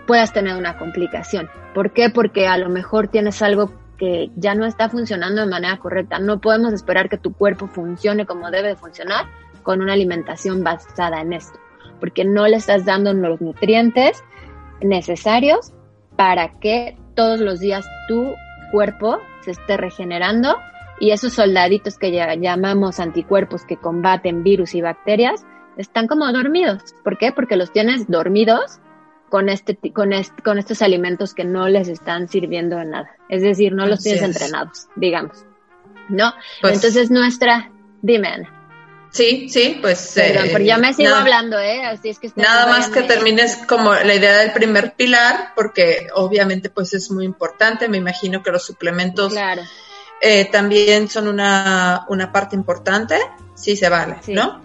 [0.06, 1.48] puedas tener una complicación.
[1.74, 2.11] ¿Por qué?
[2.11, 6.18] Porque a lo mejor tienes algo que ya no está funcionando de manera correcta.
[6.18, 9.26] No podemos esperar que tu cuerpo funcione como debe de funcionar
[9.62, 11.58] con una alimentación basada en esto,
[12.00, 14.24] porque no le estás dando los nutrientes
[14.80, 15.72] necesarios
[16.16, 18.32] para que todos los días tu
[18.70, 20.56] cuerpo se esté regenerando
[21.00, 25.44] y esos soldaditos que llamamos anticuerpos que combaten virus y bacterias
[25.76, 26.94] están como dormidos.
[27.04, 27.32] ¿Por qué?
[27.32, 28.80] Porque los tienes dormidos
[29.29, 30.11] con este, con
[30.45, 33.17] con estos alimentos que no les están sirviendo de nada.
[33.29, 35.45] Es decir, no los tienes entrenados, digamos.
[36.09, 36.33] ¿No?
[36.62, 37.71] Pues Entonces nuestra,
[38.03, 38.59] dime Ana.
[39.11, 40.12] Sí, sí, pues.
[40.14, 41.85] Pero, ya me sigo hablando, ¿eh?
[41.85, 42.31] Así es que.
[42.37, 47.25] Nada más que termines como la idea del primer pilar, porque obviamente, pues es muy
[47.25, 47.88] importante.
[47.88, 49.35] Me imagino que los suplementos
[50.21, 53.19] eh, también son una, una parte importante.
[53.55, 54.61] Sí, se vale, ¿no?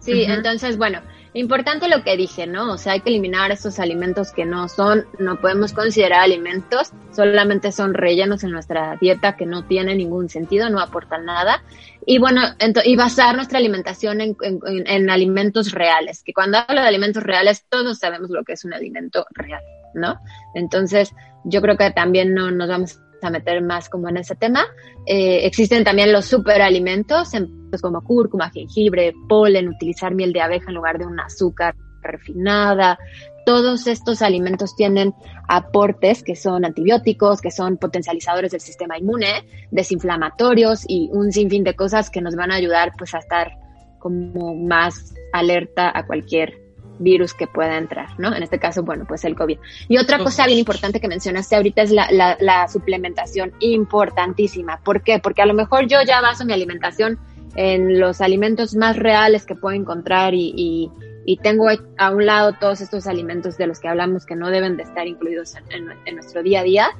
[0.00, 1.00] Sí, entonces, bueno,
[1.32, 2.72] Importante lo que dije, ¿no?
[2.72, 7.70] O sea, hay que eliminar estos alimentos que no son, no podemos considerar alimentos, solamente
[7.70, 11.62] son rellenos en nuestra dieta que no tienen ningún sentido, no aportan nada.
[12.04, 12.42] Y bueno,
[12.84, 17.98] y basar nuestra alimentación en, en, alimentos reales, que cuando hablo de alimentos reales, todos
[17.98, 19.62] sabemos lo que es un alimento real,
[19.94, 20.18] ¿no?
[20.54, 21.12] Entonces,
[21.44, 24.66] yo creo que también no nos vamos a meter más como en ese tema.
[25.06, 27.42] Eh, existen también los superalimentos, pues
[27.80, 32.98] como cúrcuma, jengibre, polen, utilizar miel de abeja en lugar de un azúcar refinada.
[33.46, 35.14] Todos estos alimentos tienen
[35.48, 41.74] aportes que son antibióticos, que son potencializadores del sistema inmune, desinflamatorios y un sinfín de
[41.74, 43.52] cosas que nos van a ayudar pues a estar
[43.98, 48.34] como más alerta a cualquier virus que pueda entrar, ¿no?
[48.34, 49.58] En este caso, bueno, pues el COVID.
[49.88, 54.80] Y otra cosa bien importante que mencionaste ahorita es la, la, suplementación importantísima.
[54.84, 55.18] ¿Por qué?
[55.18, 57.18] Porque a lo mejor yo ya baso mi alimentación
[57.56, 60.90] en los alimentos más reales que puedo encontrar y, y,
[61.24, 61.66] y tengo
[61.98, 65.06] a un lado todos estos alimentos de los que hablamos que no deben de estar
[65.06, 66.90] incluidos en, en, nuestro día a día.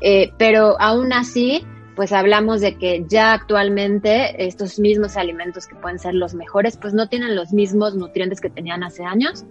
[0.00, 1.64] Eh, pero aún así,
[1.96, 6.94] pues hablamos de que ya actualmente estos mismos alimentos que pueden ser los mejores, pues
[6.94, 9.44] no tienen los mismos nutrientes que tenían hace años.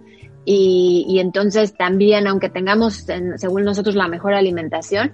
[0.50, 3.04] Y, entonces también, aunque tengamos,
[3.36, 5.12] según nosotros, la mejor alimentación,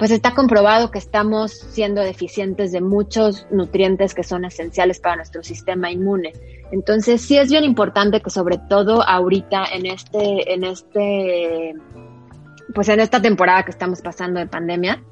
[0.00, 5.42] pues está comprobado que estamos siendo deficientes de muchos nutrientes que son esenciales para nuestro
[5.42, 6.32] sistema inmune.
[6.72, 11.74] Entonces sí es bien importante que sobre todo ahorita en este, en este,
[12.74, 15.02] pues en esta temporada que estamos pasando de pandemia,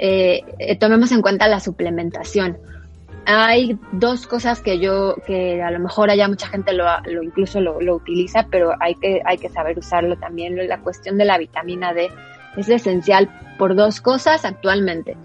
[0.00, 2.58] eh, eh, tomemos en cuenta la suplementación.
[3.26, 7.60] Hay dos cosas que yo, que a lo mejor haya mucha gente lo, lo incluso
[7.60, 10.56] lo, lo, utiliza, pero hay que, hay que saber usarlo también.
[10.66, 12.10] La cuestión de la vitamina D
[12.56, 15.16] es esencial por dos cosas actualmente.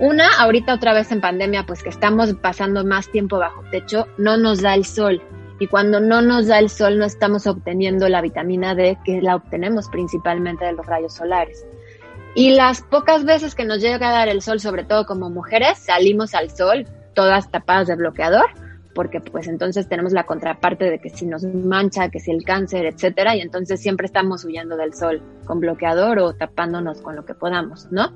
[0.00, 4.36] Una, ahorita otra vez en pandemia, pues que estamos pasando más tiempo bajo techo, no
[4.36, 5.22] nos da el sol.
[5.60, 9.36] Y cuando no nos da el sol, no estamos obteniendo la vitamina D, que la
[9.36, 11.64] obtenemos principalmente de los rayos solares.
[12.34, 15.78] Y las pocas veces que nos llega a dar el sol, sobre todo como mujeres,
[15.78, 18.46] salimos al sol todas tapadas de bloqueador,
[18.94, 22.86] porque pues entonces tenemos la contraparte de que si nos mancha, que si el cáncer,
[22.86, 27.34] etcétera, y entonces siempre estamos huyendo del sol con bloqueador o tapándonos con lo que
[27.34, 28.12] podamos, ¿no?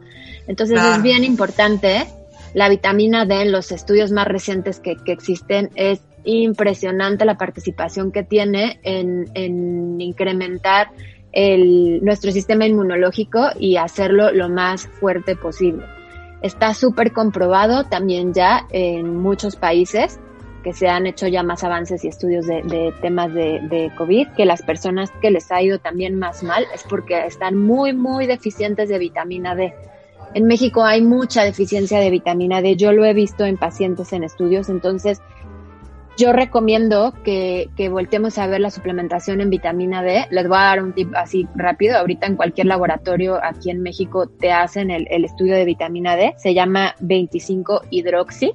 [0.46, 2.06] Entonces es bien importante,
[2.54, 8.12] la vitamina D en los estudios más recientes que, que existen es impresionante la participación
[8.12, 10.90] que tiene en, en incrementar
[11.32, 15.84] el, nuestro sistema inmunológico y hacerlo lo más fuerte posible.
[16.42, 20.18] Está súper comprobado también ya en muchos países
[20.66, 24.44] que se han hecho ya más avances y estudios de, temas de, de, COVID, que
[24.44, 28.88] las personas que les ha ido también más mal es porque están muy, muy deficientes
[28.88, 29.72] de vitamina D.
[30.35, 34.24] En México hay mucha deficiencia de vitamina D, yo lo he visto en pacientes en
[34.24, 35.22] estudios, entonces
[36.16, 40.26] yo recomiendo que, que volteemos a ver la suplementación en vitamina D.
[40.33, 41.96] Les voy a dar un tip así rápido.
[41.96, 46.35] Ahorita en cualquier laboratorio aquí en México te hacen el, el estudio de vitamina D.
[46.38, 48.52] Se llama 25 hidroxi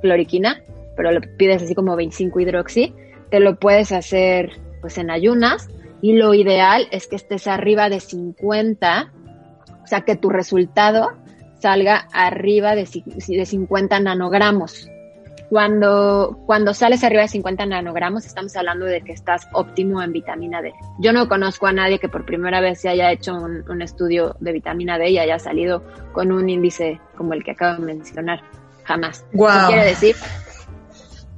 [0.00, 0.62] cloriquina,
[0.96, 2.94] pero lo pides así como 25 hidroxi.
[3.30, 5.68] Te lo puedes hacer pues en ayunas
[6.00, 9.12] y lo ideal es que estés arriba de 50,
[9.82, 11.12] o sea que tu resultado
[11.58, 12.86] salga arriba de,
[13.28, 14.88] de 50 nanogramos
[15.48, 20.60] cuando, cuando sales arriba de 50 nanogramos, estamos hablando de que estás óptimo en vitamina
[20.60, 20.74] D.
[20.98, 24.52] Yo no conozco a nadie que por primera vez se haya hecho un, estudio de
[24.52, 28.42] vitamina D y haya salido con un índice como el que acabo de mencionar.
[28.84, 29.24] Jamás.
[29.32, 29.66] Wow.
[29.68, 30.16] quiere decir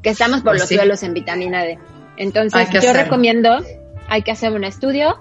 [0.02, 1.78] que estamos por pues los suelos en vitamina D.
[2.16, 3.58] Entonces, yo recomiendo,
[4.08, 5.18] hay que hacer un estudio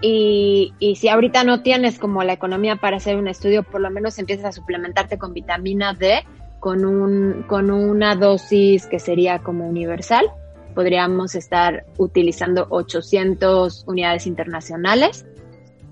[0.00, 3.90] y, y, si ahorita no tienes como la economía para hacer un estudio, por lo
[3.90, 6.24] menos empiezas a suplementarte con vitamina D
[6.60, 10.30] con, un, con una dosis que sería como universal.
[10.74, 15.26] Podríamos estar utilizando 800 unidades internacionales.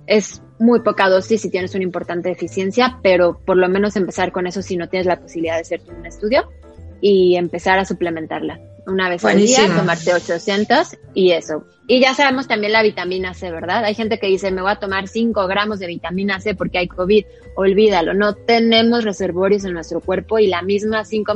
[0.07, 4.47] Es muy poca dosis si tienes una importante deficiencia, pero por lo menos empezar con
[4.47, 6.49] eso si no tienes la posibilidad de hacerte un estudio
[7.01, 8.61] y empezar a suplementarla.
[8.87, 11.65] Una vez al día, tomarte 800 y eso.
[11.87, 13.85] Y ya sabemos también la vitamina C, ¿verdad?
[13.85, 16.89] Hay gente que dice, me voy a tomar 5 gramos de vitamina C porque hay
[16.89, 17.25] COVID.
[17.55, 21.35] Olvídalo, no tenemos reservorios en nuestro cuerpo y la misma 5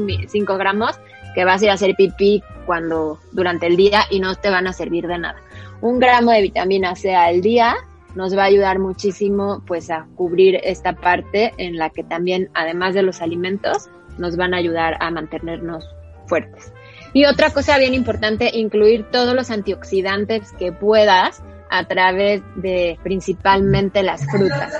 [0.56, 0.96] gramos
[1.34, 4.66] que vas a ir a hacer pipí cuando, durante el día y no te van
[4.66, 5.40] a servir de nada.
[5.80, 7.76] Un gramo de vitamina C al día
[8.14, 12.94] nos va a ayudar muchísimo pues a cubrir esta parte en la que también, además
[12.94, 13.88] de los alimentos,
[14.22, 15.94] nos van a ayudar a mantenernos
[16.26, 16.72] fuertes.
[17.12, 24.02] Y otra cosa bien importante, incluir todos los antioxidantes que puedas a través de principalmente
[24.02, 24.72] las frutas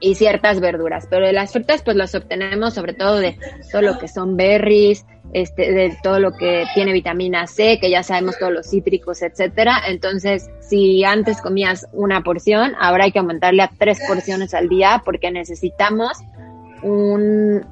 [0.00, 1.06] y ciertas verduras.
[1.10, 3.38] Pero de las frutas, pues las obtenemos sobre todo de
[3.70, 8.02] todo lo que son berries, este, de todo lo que tiene vitamina C, que ya
[8.02, 9.76] sabemos todos los cítricos, etcétera.
[9.88, 15.02] Entonces, si antes comías una porción, ahora hay que aumentarle a tres porciones al día
[15.04, 16.18] porque necesitamos
[16.82, 17.64] un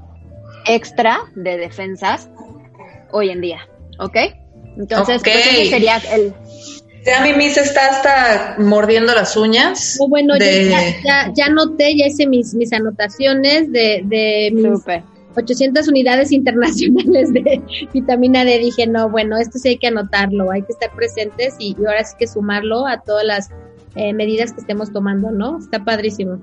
[0.66, 2.28] extra de defensas
[3.12, 3.68] hoy en día,
[3.98, 4.16] ¿ok?
[4.76, 6.32] Entonces, pues ese sería el,
[7.04, 9.96] ya Mimi se está hasta mordiendo las uñas.
[10.00, 14.80] Oh, bueno, ya, ya, ya, anoté, ya hice mis, mis anotaciones de, de mis
[15.36, 18.58] 800 unidades internacionales de vitamina D.
[18.58, 22.16] Dije, no, bueno, esto sí hay que anotarlo, hay que estar presentes y, ahora sí
[22.18, 23.50] que sumarlo a todas las
[23.94, 25.58] eh, medidas que estemos tomando, ¿no?
[25.58, 26.40] Está padrísimo.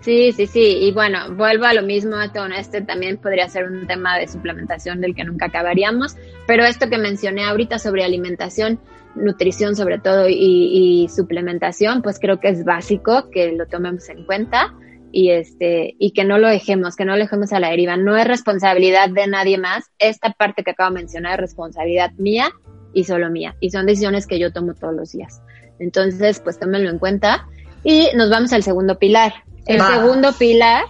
[0.00, 0.78] Sí, sí, sí.
[0.82, 5.00] Y bueno, vuelvo a lo mismo con este también podría ser un tema de suplementación
[5.00, 6.16] del que nunca acabaríamos.
[6.46, 8.78] Pero esto que mencioné ahorita sobre alimentación,
[9.14, 14.74] nutrición sobre todo y, suplementación, pues creo que es básico que lo tomemos en cuenta
[15.12, 17.96] y este y que no lo dejemos, que no lo dejemos a la deriva.
[17.96, 19.90] No es responsabilidad de nadie más.
[19.98, 22.50] Esta parte que acabo de mencionar es responsabilidad mía
[22.92, 23.56] y solo mía.
[23.60, 25.42] Y son decisiones que yo tomo todos los días.
[25.78, 27.48] Entonces, pues tómenlo en cuenta.
[27.82, 29.32] Y nos vamos al segundo pilar.
[29.66, 30.84] El segundo pilar,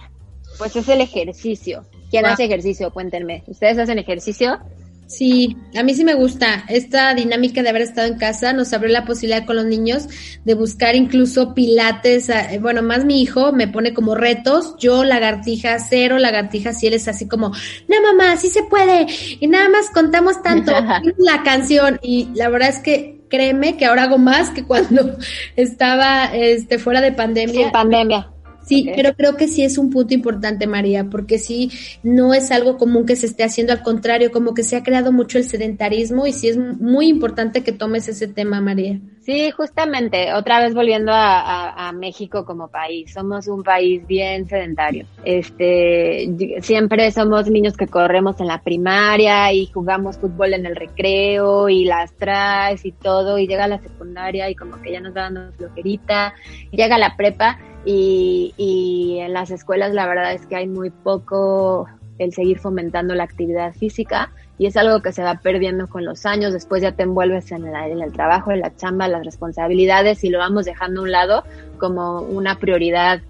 [0.57, 1.85] pues es el ejercicio.
[2.09, 2.91] ¿Quién hace ejercicio?
[2.91, 3.43] Cuéntenme.
[3.47, 4.59] ¿Ustedes hacen ejercicio?
[5.07, 6.65] Sí, a mí sí me gusta.
[6.67, 10.07] Esta dinámica de haber estado en casa nos abrió la posibilidad con los niños
[10.43, 12.27] de buscar incluso pilates.
[12.27, 14.75] Eh, bueno, más mi hijo me pone como retos.
[14.77, 17.53] Yo lagartija, cero lagartija, si él es así como,
[17.87, 19.07] no mamá, sí se puede.
[19.39, 20.73] Y nada más contamos tanto
[21.17, 21.99] la canción.
[22.01, 25.17] Y la verdad es que créeme que ahora hago más que cuando
[25.55, 27.61] estaba este, fuera de pandemia.
[27.63, 28.29] Sin pandemia.
[28.67, 31.71] Sí, pero creo que sí es un punto importante, María, porque sí
[32.03, 35.13] no es algo común que se esté haciendo, al contrario, como que se ha creado
[35.13, 38.99] mucho el sedentarismo y sí es muy importante que tomes ese tema, María.
[39.27, 45.05] Sí, justamente, otra vez volviendo a, México como país, somos un país bien sedentario.
[45.25, 46.29] Este,
[46.61, 51.83] siempre somos niños que corremos en la primaria y jugamos fútbol en el recreo y
[51.83, 55.51] las traes y todo, y llega la secundaria y como que ya nos da dando
[55.57, 56.33] flojerita,
[56.71, 61.85] llega la prepa y, y en las escuelas la verdad es que hay muy poco
[62.17, 66.25] el seguir fomentando la actividad física y es algo que se va perdiendo con los
[66.25, 70.29] años, después ya te envuelves en, en, el trabajo, en la chamba, las responsabilidades y
[70.29, 71.43] lo vamos dejando a un lado
[71.77, 73.21] como una prioridad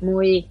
[0.00, 0.48] muy,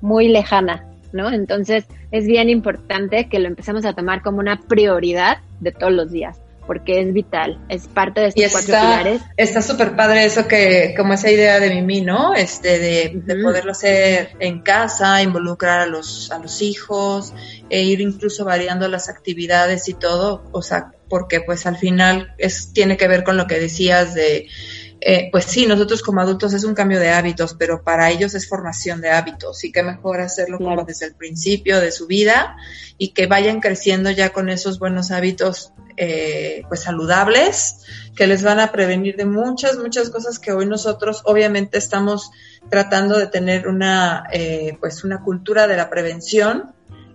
[0.00, 1.30] muy lejana, ¿no?
[1.30, 6.10] Entonces es bien importante que lo empecemos a tomar como una prioridad de todos los
[6.10, 9.22] días porque es vital, es parte de estos cuatro pilares.
[9.36, 12.34] Está súper padre eso que, como esa idea de Mimi, ¿no?
[12.34, 17.32] Este, de, poderlo hacer en casa, involucrar a los, a los hijos,
[17.70, 22.72] e ir incluso variando las actividades y todo, o sea, porque pues al final es,
[22.72, 24.48] tiene que ver con lo que decías de,
[25.06, 28.48] eh, pues sí, nosotros como adultos es un cambio de hábitos, pero para ellos es
[28.48, 29.62] formación de hábitos.
[29.62, 32.56] Y que mejor hacerlo como desde el principio de su vida
[32.96, 37.84] y que vayan creciendo ya con esos buenos hábitos eh, pues saludables
[38.16, 42.30] que les van a prevenir de muchas, muchas cosas que hoy nosotros obviamente estamos
[42.70, 46.73] tratando de tener una, eh, pues una cultura de la prevención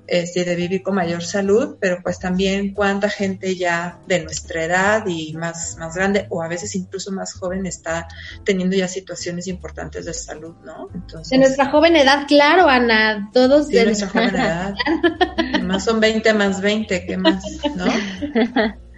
[0.09, 5.05] este, de vivir con mayor salud, pero pues también cuánta gente ya de nuestra edad
[5.07, 8.07] y más, más grande o a veces incluso más joven está
[8.43, 10.89] teniendo ya situaciones importantes de salud, ¿no?
[10.93, 14.73] Entonces, de nuestra joven edad, claro, Ana, todos de nuestra joven edad.
[15.63, 17.43] más son 20 más 20, ¿qué más?
[17.75, 17.85] ¿No?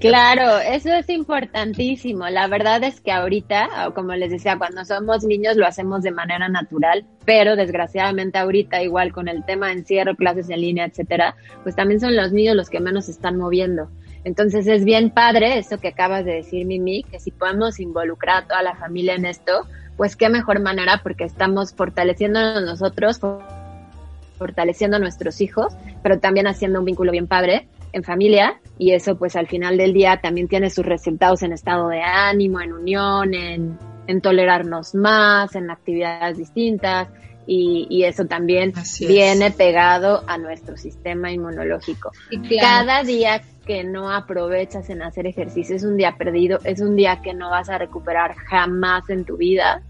[0.00, 2.28] Claro, eso es importantísimo.
[2.28, 6.48] La verdad es que ahorita, como les decía, cuando somos niños lo hacemos de manera
[6.48, 11.76] natural, pero desgraciadamente ahorita, igual con el tema de encierro, clases en línea, etcétera, pues
[11.76, 13.88] también son los niños los que menos se están moviendo.
[14.24, 18.46] Entonces es bien padre eso que acabas de decir, Mimi, que si podemos involucrar a
[18.46, 23.20] toda la familia en esto, pues qué mejor manera porque estamos fortaleciéndonos nosotros,
[24.36, 29.16] fortaleciendo a nuestros hijos, pero también haciendo un vínculo bien padre en familia y eso
[29.16, 33.32] pues al final del día también tiene sus resultados en estado de ánimo, en unión,
[33.34, 33.78] en,
[34.20, 37.08] tolerarnos más, en actividades distintas
[37.48, 42.12] y, eso también viene pegado a nuestro sistema inmunológico.
[42.60, 47.20] Cada día que no aprovechas en hacer ejercicio es un día perdido, es un día
[47.22, 49.82] que no vas a recuperar jamás en tu vida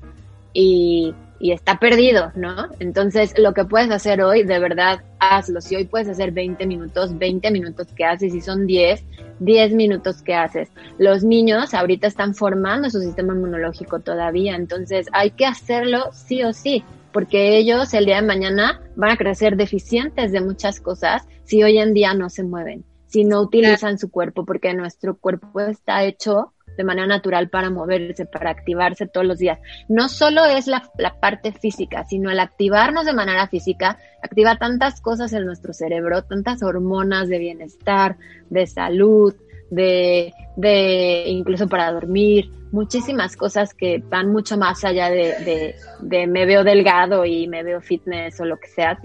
[0.52, 2.68] y y está perdido, ¿no?
[2.78, 5.60] Entonces, lo que puedes hacer hoy, de verdad, hazlo.
[5.60, 8.32] Si hoy puedes hacer 20 minutos, 20 minutos que haces.
[8.32, 9.04] Si son 10,
[9.40, 10.70] 10 minutos que haces.
[10.98, 16.52] Los niños ahorita están formando su sistema inmunológico todavía, entonces hay que hacerlo sí o
[16.52, 21.62] sí, porque ellos el día de mañana van a crecer deficientes de muchas cosas si
[21.62, 22.84] hoy en día no se mueven.
[23.08, 28.26] si no utilizan su cuerpo, porque nuestro cuerpo está hecho de manera natural para moverse,
[28.26, 29.58] para activarse todos los días.
[29.88, 30.82] No solo es la,
[31.20, 36.62] parte física, sino el activarnos de manera física activa tantas cosas en nuestro cerebro, tantas
[36.62, 38.16] hormonas de bienestar,
[38.50, 39.34] de salud,
[39.70, 46.46] de, de incluso para dormir, muchísimas cosas que van mucho más allá de, de, me
[46.46, 48.98] veo delgado y me veo fitness o lo que sea,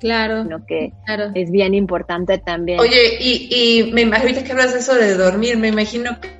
[0.00, 0.44] Claro.
[0.44, 0.92] Sino que
[1.34, 2.78] es bien importante también.
[2.78, 6.37] Oye, y, y me imagino que hablas de eso de dormir, me imagino que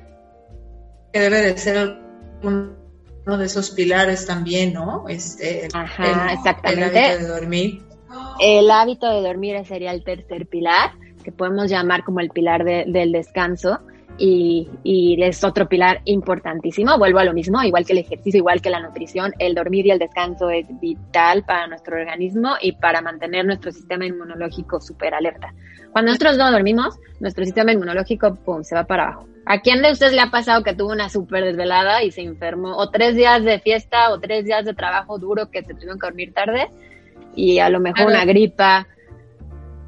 [1.13, 1.97] debe de ser
[2.43, 5.07] uno de esos pilares también, ¿no?
[5.07, 6.99] Este, Ajá, exactamente.
[6.99, 7.83] El hábito de dormir.
[8.39, 10.91] El hábito de dormir sería el tercer pilar,
[11.23, 13.79] que podemos llamar como el pilar del descanso.
[14.21, 16.97] Y, y, es otro pilar importantísimo.
[16.97, 19.91] Vuelvo a lo mismo, igual que el ejercicio, igual que la nutrición, el dormir y
[19.91, 25.53] el descanso es vital para nuestro organismo y para mantener nuestro sistema inmunológico súper alerta.
[25.91, 29.27] Cuando nosotros no dormimos, nuestro sistema inmunológico, pum, se va para abajo.
[29.45, 32.77] ¿A quién de ustedes le ha pasado que tuvo una súper desvelada y se enfermó?
[32.77, 36.07] O tres días de fiesta o tres días de trabajo duro que se tuvieron que
[36.07, 36.67] dormir tarde
[37.35, 38.87] y a lo mejor una gripa,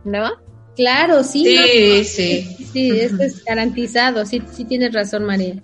[0.04, 0.32] ¿no?
[0.76, 1.46] Claro, sí.
[1.46, 2.68] Sí, sí.
[2.72, 4.26] Sí, esto es garantizado.
[4.26, 5.62] Sí, sí tienes razón, María.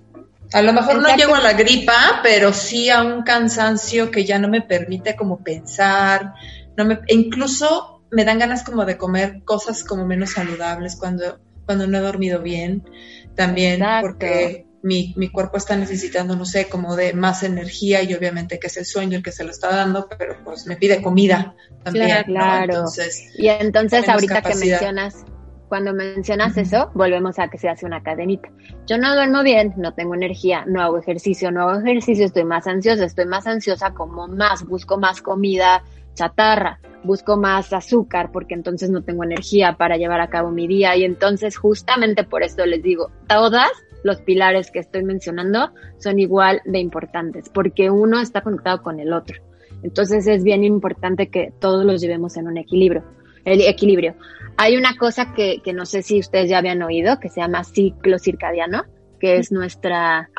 [0.53, 4.39] A lo mejor no llego a la gripa, pero sí a un cansancio que ya
[4.39, 6.33] no me permite como pensar,
[6.77, 11.39] no me, e incluso me dan ganas como de comer cosas como menos saludables cuando,
[11.65, 12.87] cuando no he dormido bien
[13.35, 18.59] también porque mi, mi, cuerpo está necesitando, no sé, como de más energía y obviamente
[18.59, 21.55] que es el sueño el que se lo está dando, pero pues me pide comida
[21.83, 22.23] también.
[22.25, 25.25] Claro, Entonces, y entonces ahorita que mencionas,
[25.67, 28.49] cuando mencionas eso, volvemos a que se hace una cadenita.
[28.87, 32.65] Yo no duermo bien, no tengo energía, no hago ejercicio, no hago ejercicio, estoy más
[32.67, 35.83] ansiosa, estoy más ansiosa, como más, busco más comida
[36.13, 40.95] chatarra, busco más azúcar porque entonces no tengo energía para llevar a cabo mi día
[40.95, 43.69] y entonces justamente por esto les digo, todas
[44.03, 49.13] los pilares que estoy mencionando son igual de importantes porque uno está conectado con el
[49.13, 49.41] otro.
[49.83, 53.03] Entonces es bien importante que todos los llevemos en un equilibrio.
[53.45, 54.15] El equilibrio.
[54.57, 57.63] Hay una cosa que, que no sé si ustedes ya habían oído que se llama
[57.63, 58.83] ciclo circadiano,
[59.19, 60.29] que es nuestra...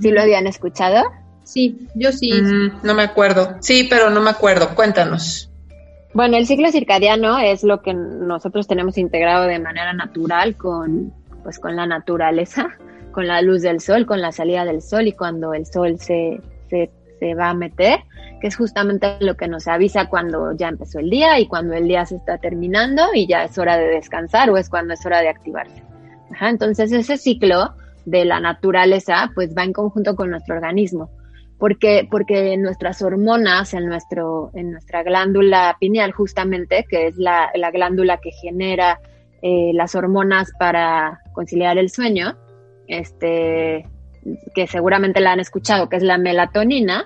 [0.00, 1.04] ¿Sí lo habían escuchado?
[1.44, 2.32] Sí, yo sí.
[2.32, 3.56] Mm, no me acuerdo.
[3.60, 4.74] Sí, pero no me acuerdo.
[4.74, 5.50] Cuéntanos.
[6.14, 11.12] Bueno, el ciclo circadiano es lo que nosotros tenemos integrado de manera natural con,
[11.44, 12.76] pues, con la naturaleza,
[13.12, 16.40] con la luz del sol, con la salida del sol y cuando el sol se,
[16.68, 16.90] se,
[17.20, 18.00] se va a meter,
[18.40, 21.86] que es justamente lo que nos avisa cuando ya empezó el día y cuando el
[21.86, 25.20] día se está terminando y ya es hora de descansar o es cuando es hora
[25.20, 25.84] de activarse.
[26.32, 27.74] Ajá, entonces ese ciclo
[28.04, 31.10] de la naturaleza pues va en conjunto con nuestro organismo
[31.58, 37.70] porque, porque nuestras hormonas en, nuestro, en nuestra glándula pineal justamente, que es la, la
[37.70, 39.00] glándula que genera
[39.46, 42.34] eh, las hormonas para conciliar el sueño,
[42.88, 43.86] este,
[44.54, 47.04] que seguramente la han escuchado, que es la melatonina.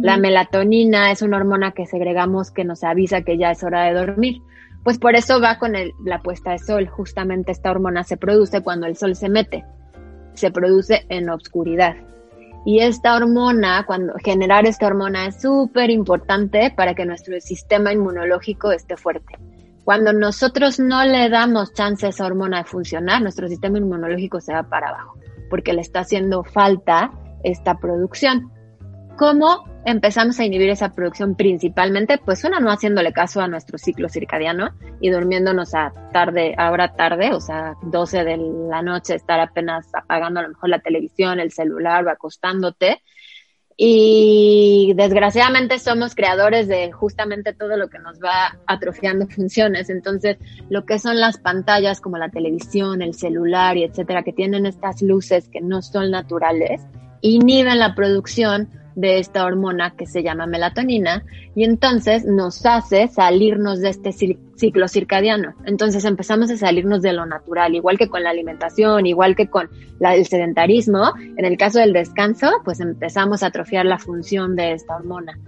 [0.00, 3.94] La melatonina es una hormona que segregamos que nos avisa que ya es hora de
[3.94, 4.36] dormir.
[4.84, 6.86] Pues por eso va con el, la puesta de sol.
[6.86, 9.64] Justamente esta hormona se produce cuando el sol se mete.
[10.34, 11.96] Se produce en obscuridad.
[12.64, 18.70] Y esta hormona, cuando generar esta hormona es súper importante para que nuestro sistema inmunológico
[18.70, 19.36] esté fuerte.
[19.84, 24.52] Cuando nosotros no le damos chance a esa hormona de funcionar, nuestro sistema inmunológico se
[24.52, 25.18] va para abajo,
[25.50, 27.10] porque le está haciendo falta
[27.42, 28.52] esta producción.
[29.16, 32.18] ¿Cómo empezamos a inhibir esa producción principalmente?
[32.18, 34.70] Pues una, no haciéndole caso a nuestro ciclo circadiano
[35.00, 38.36] y durmiéndonos a tarde, ahora tarde, o sea, 12 de
[38.70, 43.02] la noche, estar apenas apagando a lo mejor la televisión, el celular o acostándote.
[43.76, 49.90] Y desgraciadamente somos creadores de justamente todo lo que nos va atrofiando funciones.
[49.90, 50.36] Entonces,
[50.68, 55.02] lo que son las pantallas como la televisión, el celular y etcétera, que tienen estas
[55.02, 56.82] luces que no son naturales,
[57.22, 61.24] inhiben la producción de esta hormona que se llama melatonina
[61.54, 65.54] y entonces nos hace salirnos de este ciclo circadiano.
[65.64, 69.70] Entonces empezamos a salirnos de lo natural, igual que con la alimentación, igual que con
[70.00, 71.12] el sedentarismo.
[71.36, 75.38] En el caso del descanso, pues empezamos a atrofiar la función de esta hormona.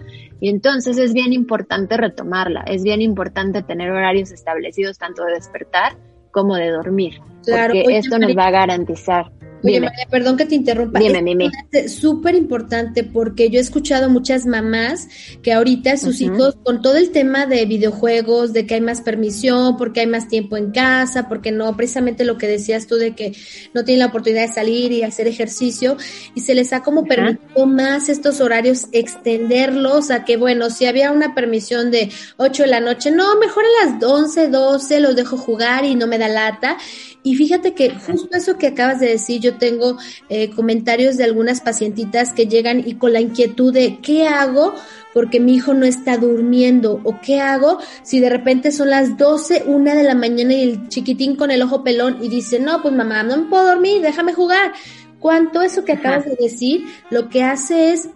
[0.40, 5.97] Y entonces es bien importante retomarla, es bien importante tener horarios establecidos tanto de despertar
[6.30, 9.30] como de dormir, porque esto nos va a garantizar
[9.64, 10.98] Oye, María, perdón que te interrumpa.
[10.98, 15.08] Dime, es súper importante porque yo he escuchado muchas mamás
[15.42, 19.78] que ahorita sus hijos, con todo el tema de videojuegos, de que hay más permisión,
[19.78, 23.32] porque hay más tiempo en casa, porque no, precisamente lo que decías tú de que
[23.72, 25.96] no tienen la oportunidad de salir y hacer ejercicio,
[26.34, 31.10] y se les ha como permitido más estos horarios extenderlos a que, bueno, si había
[31.10, 35.38] una permisión de 8 de la noche, no, mejor a las 11, 12 los dejo
[35.38, 36.76] jugar y no me da lata.
[37.25, 39.97] Y fíjate que justo eso que acabas de decir, yo tengo
[40.29, 44.75] eh, comentarios de algunas pacientitas que llegan y con la inquietud de ¿qué hago?
[45.14, 49.62] porque mi hijo no está durmiendo o qué hago si de repente son las 12,
[49.66, 52.93] una de la mañana y el chiquitín con el ojo pelón y dice, no, pues
[52.93, 54.72] mamá, no me puedo dormir, déjame jugar.
[55.20, 58.11] Cuánto eso que acabas de decir, lo que hace es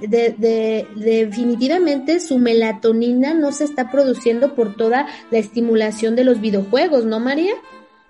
[0.00, 7.06] de, definitivamente su melatonina no se está produciendo por toda la estimulación de los videojuegos,
[7.06, 7.54] ¿no, María?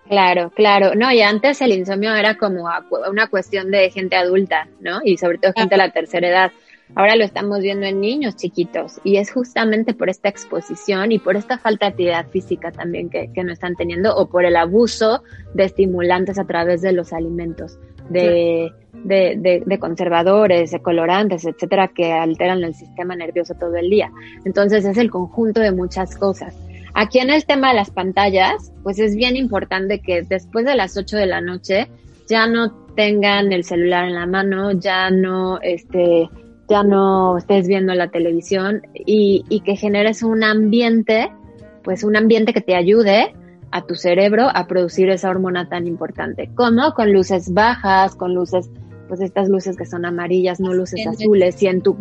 [0.09, 0.95] Claro, claro.
[0.95, 2.69] No, y antes el insomnio era como
[3.11, 5.01] una cuestión de gente adulta, ¿no?
[5.03, 6.53] Y sobre todo gente de la tercera edad.
[6.95, 11.35] Ahora lo estamos viendo en niños chiquitos y es justamente por esta exposición y por
[11.37, 15.23] esta falta de actividad física también que, no están teniendo o por el abuso
[15.55, 17.79] de estimulantes a través de los alimentos,
[18.11, 24.13] de, de, de, conservadores, de colorantes, etcétera, que alteran el sistema nervioso todo el día.
[24.45, 26.55] Entonces es el conjunto de muchas cosas.
[26.95, 30.97] Aquí en el tema de las pantallas, pues es bien importante que después de las
[30.97, 31.89] 8 de la noche
[32.29, 36.29] ya no tengan el celular en la mano, ya no, este,
[36.69, 41.33] ya no estés viendo la televisión y, y que generes un ambiente,
[41.83, 43.35] pues un ambiente que te ayude
[43.73, 48.71] a tu cerebro a producir esa hormona tan importante, como con luces bajas, con luces,
[49.09, 51.97] pues estas luces que son amarillas, no luces azules, y en tu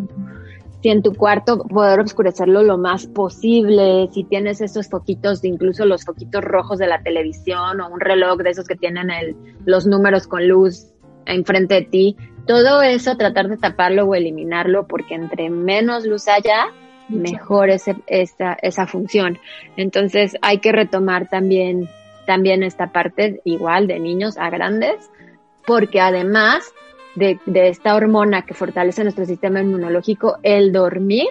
[0.83, 6.03] si en tu cuarto poder oscurecerlo lo más posible, si tienes esos foquitos, incluso los
[6.03, 10.27] foquitos rojos de la televisión o un reloj de esos que tienen el, los números
[10.27, 10.87] con luz
[11.25, 16.65] enfrente de ti, todo eso tratar de taparlo o eliminarlo porque entre menos luz haya,
[17.07, 19.39] mejor ese, esa, esa función.
[19.77, 21.87] Entonces hay que retomar también,
[22.27, 25.09] también esta parte igual de niños a grandes,
[25.65, 26.73] porque además
[27.15, 31.27] de, esta hormona que fortalece nuestro sistema inmunológico, el dormir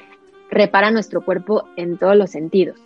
[0.50, 2.76] repara nuestro cuerpo en todos los sentidos.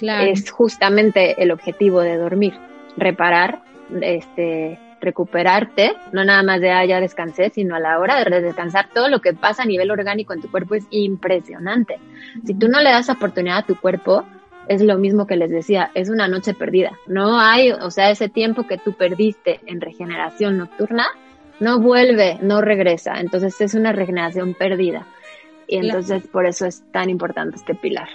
[0.00, 2.54] Es justamente el objetivo de dormir,
[2.96, 3.62] reparar,
[4.02, 8.88] este, recuperarte, no nada más de ah, ya descansé, sino a la hora de descansar,
[8.92, 11.98] todo lo que pasa a nivel orgánico en tu cuerpo es impresionante.
[12.44, 14.24] Si tú no le das oportunidad a tu cuerpo,
[14.68, 16.92] es lo mismo que les decía, es una noche perdida.
[17.06, 21.06] No hay, o sea, ese tiempo que tú perdiste en regeneración nocturna,
[21.60, 23.20] no vuelve, no regresa.
[23.20, 25.06] Entonces es una regeneración perdida.
[25.66, 28.08] Y entonces por eso es tan importante este pilar.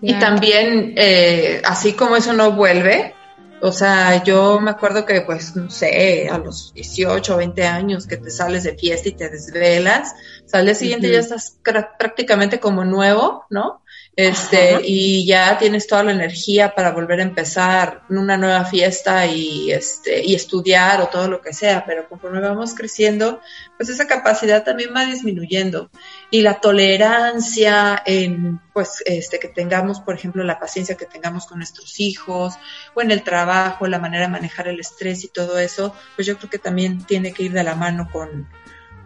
[0.00, 3.14] Y también, eh, así como eso no vuelve,
[3.60, 8.06] o sea, yo me acuerdo que, pues, no sé, a los 18 o 20 años
[8.06, 10.14] que te sales de fiesta y te desvelas,
[10.52, 11.58] al día siguiente ya estás
[11.98, 13.82] prácticamente como nuevo, ¿no?
[14.18, 19.70] Este, y ya tienes toda la energía para volver a empezar una nueva fiesta y,
[19.70, 23.42] este, y estudiar o todo lo que sea, pero conforme vamos creciendo,
[23.76, 25.90] pues esa capacidad también va disminuyendo.
[26.30, 31.58] Y la tolerancia en, pues, este, que tengamos, por ejemplo, la paciencia que tengamos con
[31.58, 32.54] nuestros hijos
[32.94, 36.38] o en el trabajo, la manera de manejar el estrés y todo eso, pues yo
[36.38, 38.48] creo que también tiene que ir de la mano con,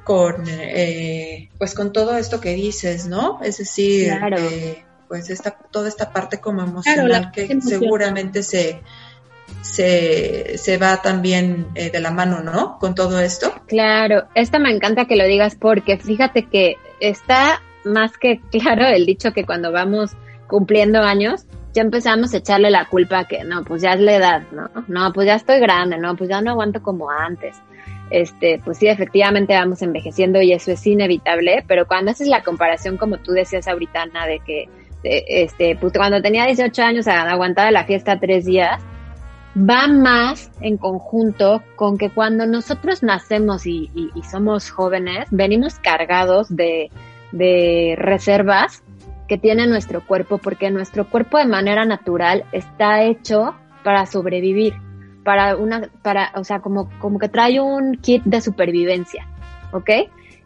[0.05, 3.41] con, eh, pues con todo esto que dices, ¿no?
[3.43, 8.81] Es decir, eh, pues esta, toda esta parte como emocional que seguramente se,
[9.61, 12.79] se, se va también eh, de la mano, ¿no?
[12.79, 13.53] Con todo esto.
[13.67, 19.05] Claro, esta me encanta que lo digas porque fíjate que está más que claro el
[19.05, 20.13] dicho que cuando vamos
[20.47, 24.15] cumpliendo años, ya empezamos a echarle la culpa a que no, pues ya es la
[24.15, 24.71] edad, ¿no?
[24.87, 27.57] No, pues ya estoy grande, no, pues ya no aguanto como antes.
[28.11, 32.97] Este, pues sí, efectivamente vamos envejeciendo y eso es inevitable, pero cuando haces la comparación,
[32.97, 34.69] como tú decías ahorita, Ana, de que
[35.03, 38.83] este, pues cuando tenía 18 años aguantaba la fiesta tres días,
[39.57, 43.91] va más en conjunto con que cuando nosotros nacemos y,
[44.31, 46.91] somos jóvenes, venimos cargados de,
[47.33, 48.83] de reservas
[49.29, 54.75] que tiene nuestro cuerpo, porque nuestro cuerpo de manera natural está hecho para sobrevivir,
[55.25, 59.27] para una, para, o sea, como, como que trae un kit de supervivencia,
[59.73, 59.91] ¿ok?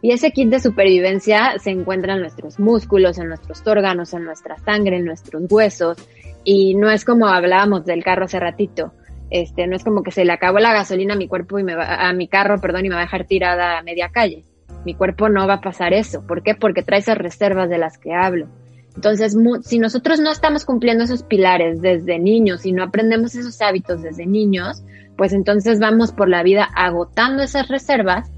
[0.05, 4.55] Y ese kit de supervivencia se encuentra en nuestros músculos, en nuestros órganos, en nuestra
[4.59, 5.97] sangre, en nuestros huesos.
[6.43, 8.93] Y no es como hablábamos del carro hace ratito.
[9.31, 11.73] Este, no es como que se le acabó la gasolina a mi cuerpo y me
[11.73, 14.43] va, a mi carro, perdón, y me va a dejar tirada a media calle.
[14.85, 16.21] Mi cuerpo no va a pasar eso.
[16.27, 16.53] ¿Por qué?
[16.53, 18.45] Porque trae esas reservas de las que hablo.
[18.93, 24.03] Entonces, si nosotros no estamos cumpliendo esos pilares desde niños y no aprendemos esos hábitos
[24.03, 24.83] desde niños,
[25.17, 28.29] pues entonces vamos por la vida agotando esas reservas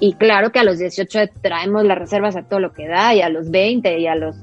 [0.00, 3.22] y claro que a los 18 traemos las reservas a todo lo que da y
[3.22, 4.36] a los 20 y a los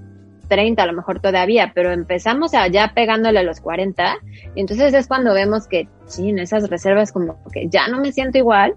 [0.47, 4.17] 30 a lo mejor todavía, pero empezamos allá pegándole a los 40
[4.55, 8.11] y entonces es cuando vemos que, sí, en esas reservas como que ya no me
[8.11, 8.75] siento igual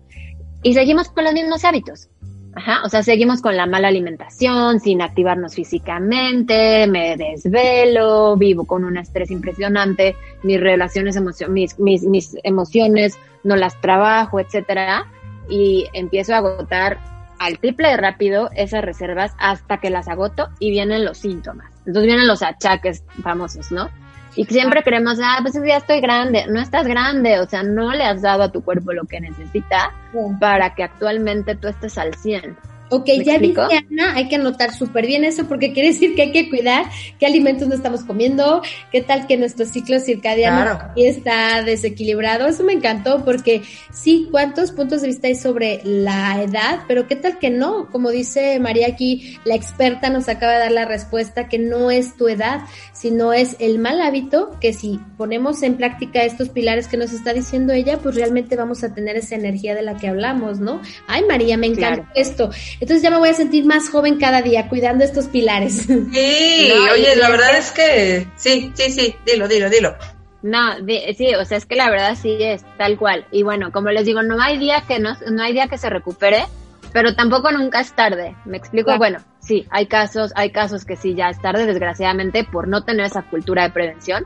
[0.62, 2.08] y seguimos con los mismos hábitos.
[2.54, 8.82] Ajá, o sea, seguimos con la mala alimentación, sin activarnos físicamente, me desvelo, vivo con
[8.84, 11.20] un estrés impresionante, mis relaciones,
[11.50, 15.06] mis, mis, mis emociones no las trabajo, etcétera,
[15.48, 16.98] y empiezo a agotar
[17.38, 21.70] al triple de rápido esas reservas hasta que las agoto y vienen los síntomas.
[21.80, 23.90] Entonces vienen los achaques famosos, ¿no?
[24.36, 26.46] Y siempre creemos, ah, pues ya estoy grande.
[26.46, 29.92] No estás grande, o sea, no le has dado a tu cuerpo lo que necesita
[30.38, 32.56] para que actualmente tú estés al 100.
[32.88, 36.32] Ok, ya dice Ana, hay que anotar súper bien eso porque quiere decir que hay
[36.32, 36.86] que cuidar
[37.18, 38.62] qué alimentos no estamos comiendo,
[38.92, 42.46] qué tal que nuestro ciclo circadiano está desequilibrado.
[42.46, 43.62] Eso me encantó porque
[43.92, 47.90] sí, cuántos puntos de vista hay sobre la edad, pero qué tal que no.
[47.90, 52.16] Como dice María aquí, la experta nos acaba de dar la respuesta que no es
[52.16, 52.60] tu edad,
[52.92, 57.32] sino es el mal hábito que si ponemos en práctica estos pilares que nos está
[57.32, 60.80] diciendo ella, pues realmente vamos a tener esa energía de la que hablamos, ¿no?
[61.08, 62.50] Ay, María, me encanta esto.
[62.80, 65.86] Entonces ya me voy a sentir más joven cada día cuidando estos pilares.
[65.86, 69.96] Sí, oye, la verdad es que sí, sí, sí, dilo, dilo, dilo.
[70.42, 70.76] No,
[71.16, 73.26] sí, o sea, es que la verdad sí es tal cual.
[73.30, 75.90] Y bueno, como les digo, no hay día que no, no hay día que se
[75.90, 76.44] recupere,
[76.92, 78.36] pero tampoco nunca es tarde.
[78.44, 78.96] ¿Me explico?
[78.96, 83.06] Bueno, sí, hay casos, hay casos que sí ya es tarde, desgraciadamente, por no tener
[83.06, 84.24] esa cultura de prevención.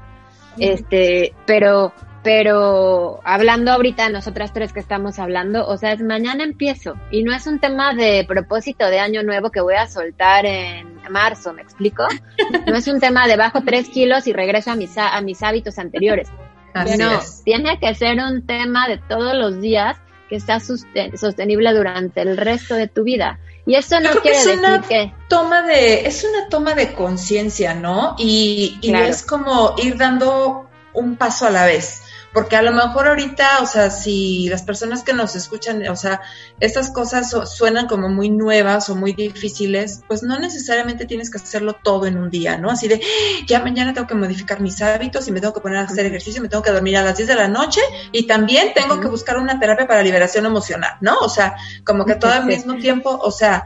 [0.58, 6.94] Este, pero pero hablando ahorita nosotras tres que estamos hablando, o sea, es mañana empiezo
[7.10, 11.00] y no es un tema de propósito de año nuevo que voy a soltar en
[11.10, 12.06] marzo, ¿me explico?
[12.66, 15.78] No es un tema de bajo tres kilos y regreso a mis, a mis hábitos
[15.78, 16.28] anteriores.
[16.74, 19.96] no, tiene que ser un tema de todos los días
[20.28, 23.40] que sea sostenible durante el resto de tu vida.
[23.66, 27.74] Y eso no quiere es decir una que toma de es una toma de conciencia,
[27.74, 28.14] ¿no?
[28.18, 32.02] Y, y es como ir dando un paso a la vez
[32.32, 36.20] porque a lo mejor ahorita, o sea, si las personas que nos escuchan, o sea,
[36.60, 41.76] estas cosas suenan como muy nuevas o muy difíciles, pues no necesariamente tienes que hacerlo
[41.82, 42.70] todo en un día, ¿no?
[42.70, 43.00] Así de,
[43.46, 46.40] ya mañana tengo que modificar mis hábitos y me tengo que poner a hacer ejercicio,
[46.40, 47.80] me tengo que dormir a las 10 de la noche
[48.12, 51.18] y también tengo que buscar una terapia para liberación emocional, ¿no?
[51.18, 53.64] O sea, como que todo al mismo tiempo, o sea,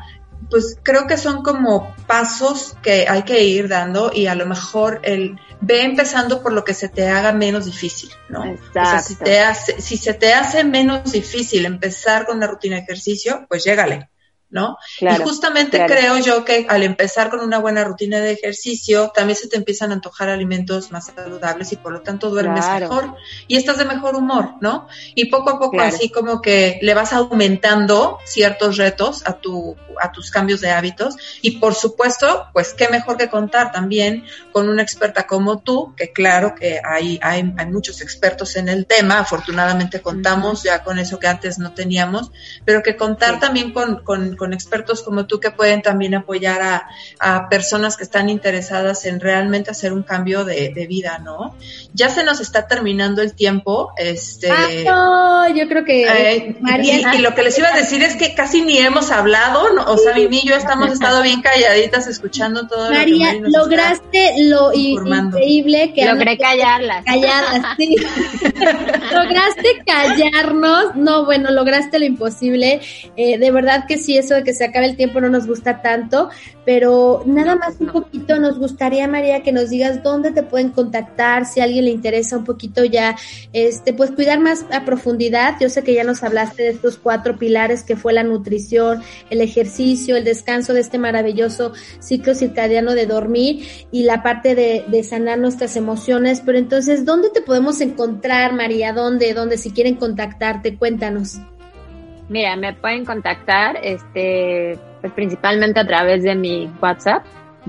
[0.51, 5.01] pues creo que son como pasos que hay que ir dando y a lo mejor
[5.03, 8.45] el ve empezando por lo que se te haga menos difícil, ¿no?
[8.45, 8.81] Exacto.
[8.81, 12.77] O sea, si, te hace, si se te hace menos difícil empezar con una rutina
[12.77, 14.11] de ejercicio, pues llégale.
[14.55, 14.79] ¿No?
[15.01, 19.49] y justamente creo yo que al empezar con una buena rutina de ejercicio, también se
[19.49, 23.17] te empiezan a antojar alimentos más saludables y por lo tanto duermes mejor
[23.49, 24.87] y estás de mejor humor, ¿no?
[25.17, 30.13] Y poco a poco así como que le vas aumentando ciertos retos a tu a
[30.13, 34.83] tus cambios de hábitos y por supuesto, pues qué mejor que contar también con una
[34.83, 40.01] experta como tú, que claro que hay hay, hay muchos expertos en el tema, afortunadamente
[40.01, 42.31] contamos ya con eso que antes no teníamos,
[42.65, 46.89] pero que contar también con, con con expertos como tú que pueden también apoyar a,
[47.19, 51.55] a personas que están interesadas en realmente hacer un cambio de, de, vida, ¿no?
[51.93, 53.93] Ya se nos está terminando el tiempo.
[53.97, 56.05] Este, ah, no, yo creo que.
[56.05, 59.85] Eh, y, lo que les iba a decir es que casi ni hemos hablado, ¿no?
[59.85, 62.91] o sea, Mimi y yo estamos estado bien calladitas escuchando todo.
[62.91, 66.05] María, lo que lograste lo increíble que.
[66.05, 67.05] Logré callarlas.
[67.05, 67.97] Calladas, sí.
[69.13, 70.97] lograste callarnos.
[70.97, 72.81] No, bueno, lograste lo imposible.
[73.17, 75.83] Eh, de verdad que sí, eso de que se acabe el tiempo no nos gusta
[75.83, 76.29] tanto,
[76.65, 81.47] pero nada más un poquito nos gustaría, María, que nos digas dónde te pueden contactar,
[81.47, 83.17] si a alguien le interesa un poquito ya,
[83.53, 85.57] este, pues cuidar más a profundidad.
[85.61, 89.41] Yo sé que ya nos hablaste de estos cuatro pilares que fue la nutrición, el
[89.41, 95.05] ejercicio, el descanso de este maravilloso ciclo circadiano de dormir y la parte de, de
[95.05, 96.43] sanar nuestras emociones.
[96.45, 98.93] Pero entonces, ¿dónde te podemos encontrar, María?
[98.93, 99.35] ¿Dónde?
[99.35, 99.59] ¿Dónde?
[99.59, 101.39] Si quieren contactarte, cuéntanos.
[102.29, 107.25] Mira, me pueden contactar, este, pues principalmente a través de mi WhatsApp.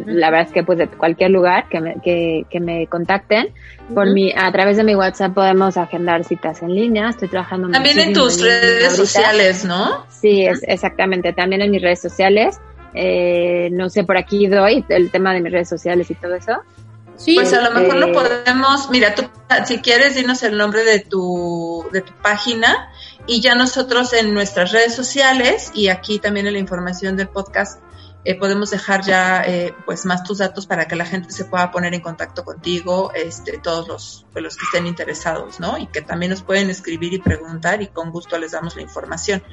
[0.06, 3.54] La verdad es que pues de cualquier lugar que me, que, que me contacten.
[3.94, 7.10] Por mi, a través de mi WhatsApp podemos agendar citas en línea.
[7.10, 10.06] Estoy trabajando También en tus redes sociales, ¿no?
[10.10, 11.32] Sí, es, exactamente.
[11.32, 12.60] También en mis redes sociales.
[12.94, 16.62] Eh, no sé, por aquí doy el tema de mis redes sociales y todo eso.
[17.18, 19.24] Sí, pues a lo mejor lo este podemos, mira, tú
[19.66, 22.90] si quieres dinos el nombre de tu, de tu página
[23.28, 27.82] y ya nosotros en nuestras redes sociales y aquí también en la información del podcast
[28.28, 31.70] eh, podemos dejar ya eh, pues más tus datos para que la gente se pueda
[31.70, 35.78] poner en contacto contigo, este, todos los, pues, los que estén interesados, ¿no?
[35.78, 39.44] Y que también nos pueden escribir y preguntar y con gusto les damos la información.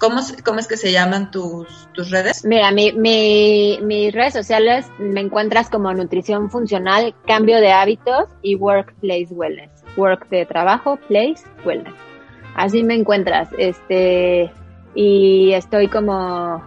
[0.00, 2.42] ¿Cómo, cómo es que se llaman tus, tus redes?
[2.42, 8.54] Mira, mi, mi, mis redes sociales me encuentras como nutrición funcional, cambio de hábitos y
[8.54, 9.70] workplace wellness.
[9.98, 12.11] Work de trabajo, place, wellness.
[12.54, 14.50] Así me encuentras, este,
[14.94, 16.62] y estoy como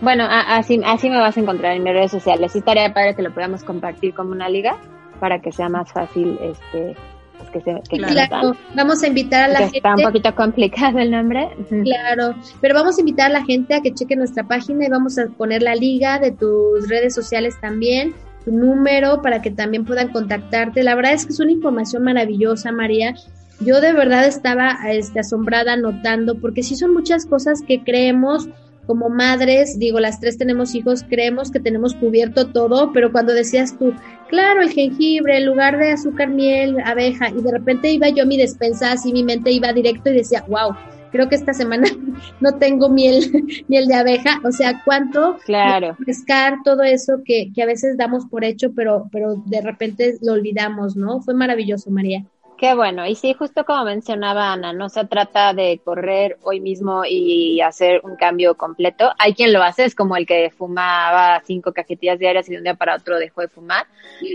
[0.00, 2.52] bueno, así, así me vas a encontrar en mis redes sociales.
[2.52, 4.76] Sí estaría padre que lo podamos compartir como una liga
[5.18, 6.94] para que sea más fácil este
[7.36, 9.78] pues, que se, que claro, vamos a invitar a la gente.
[9.78, 11.48] Está un poquito complicado el nombre.
[11.68, 15.18] Claro, pero vamos a invitar a la gente a que cheque nuestra página y vamos
[15.18, 20.08] a poner la liga de tus redes sociales también, tu número para que también puedan
[20.10, 20.84] contactarte.
[20.84, 23.14] La verdad es que es una información maravillosa, María.
[23.60, 28.48] Yo de verdad estaba este, asombrada notando, porque sí son muchas cosas que creemos
[28.88, 33.78] como madres, digo, las tres tenemos hijos, creemos que tenemos cubierto todo, pero cuando decías
[33.78, 33.92] tú,
[34.30, 38.26] claro, el jengibre, en lugar de azúcar, miel, abeja, y de repente iba yo a
[38.26, 40.74] mi despensa, así mi mente iba directo y decía, wow,
[41.12, 41.86] creo que esta semana
[42.40, 45.94] no tengo miel, miel de abeja, o sea, cuánto claro.
[46.06, 50.32] pescar todo eso que, que a veces damos por hecho, pero, pero de repente lo
[50.32, 51.20] olvidamos, ¿no?
[51.20, 52.24] Fue maravilloso, María.
[52.58, 53.06] Qué bueno.
[53.06, 58.00] Y sí, justo como mencionaba Ana, no se trata de correr hoy mismo y hacer
[58.02, 59.12] un cambio completo.
[59.20, 62.64] Hay quien lo hace, es como el que fumaba cinco cajetillas diarias y de un
[62.64, 63.86] día para otro dejó de fumar.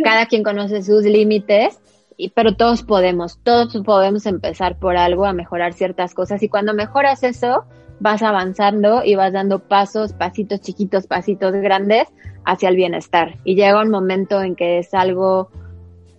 [0.06, 1.82] Cada quien conoce sus límites,
[2.16, 6.42] y, pero todos podemos, todos podemos empezar por algo a mejorar ciertas cosas.
[6.44, 7.66] Y cuando mejoras eso,
[8.00, 12.08] vas avanzando y vas dando pasos, pasitos chiquitos, pasitos grandes
[12.46, 13.36] hacia el bienestar.
[13.44, 15.50] Y llega un momento en que es algo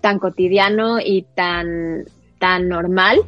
[0.04, 2.04] tan cotidiano y tan,
[2.38, 3.20] tan normal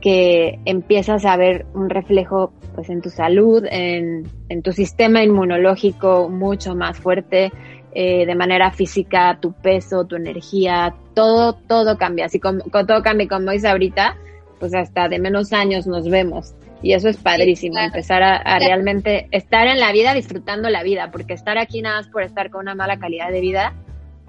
[0.00, 6.30] que empiezas a ver un reflejo pues en tu salud, en, en tu sistema inmunológico
[6.30, 7.52] mucho más fuerte,
[7.92, 12.24] eh, de manera física, tu peso, tu energía, todo, todo cambia.
[12.24, 14.16] Así como, todo cambia, como dice ahorita,
[14.58, 16.54] pues hasta de menos años nos vemos.
[16.82, 21.10] Y eso es padrísimo, empezar a, a, realmente estar en la vida disfrutando la vida,
[21.12, 23.74] porque estar aquí nada más por estar con una mala calidad de vida,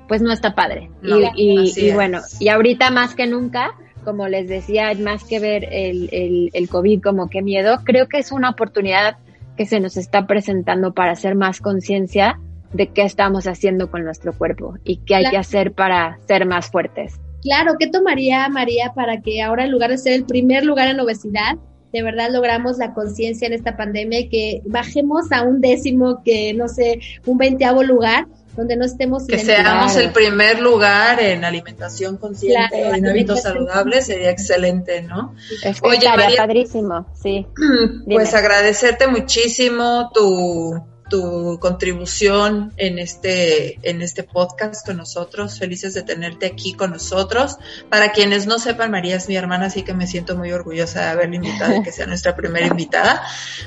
[0.08, 0.90] pues no está padre.
[1.36, 3.72] y, bueno, y ahorita más que nunca,
[4.04, 8.20] como les decía, más que ver el, el, el COVID como que miedo, creo que
[8.20, 9.18] es una oportunidad
[9.58, 12.40] que se nos está presentando para hacer más conciencia
[12.74, 16.70] de qué estamos haciendo con nuestro cuerpo y qué hay que hacer para ser más
[16.70, 17.20] fuertes.
[17.42, 21.00] Claro, ¿qué tomaría María para que ahora en lugar de ser el primer lugar en
[21.00, 21.58] obesidad,
[21.94, 26.54] de verdad logramos la conciencia en esta pandemia y que bajemos a un décimo, que
[26.54, 29.28] no sé, un veinteavo lugar donde no estemos...
[29.28, 35.36] Que seamos el primer lugar en alimentación consciente, en hábitos saludables, sería excelente, ¿no?
[35.82, 37.46] Oye, María, padrísimo, sí.
[38.06, 45.60] Pues agradecerte muchísimo tu tu contribución en este, en este podcast con nosotros.
[45.60, 47.58] Felices de tenerte aquí con nosotros.
[47.90, 51.08] Para quienes no sepan, María es mi hermana, así que me siento muy orgullosa de
[51.08, 53.22] haberla invitado y que sea nuestra primera invitada.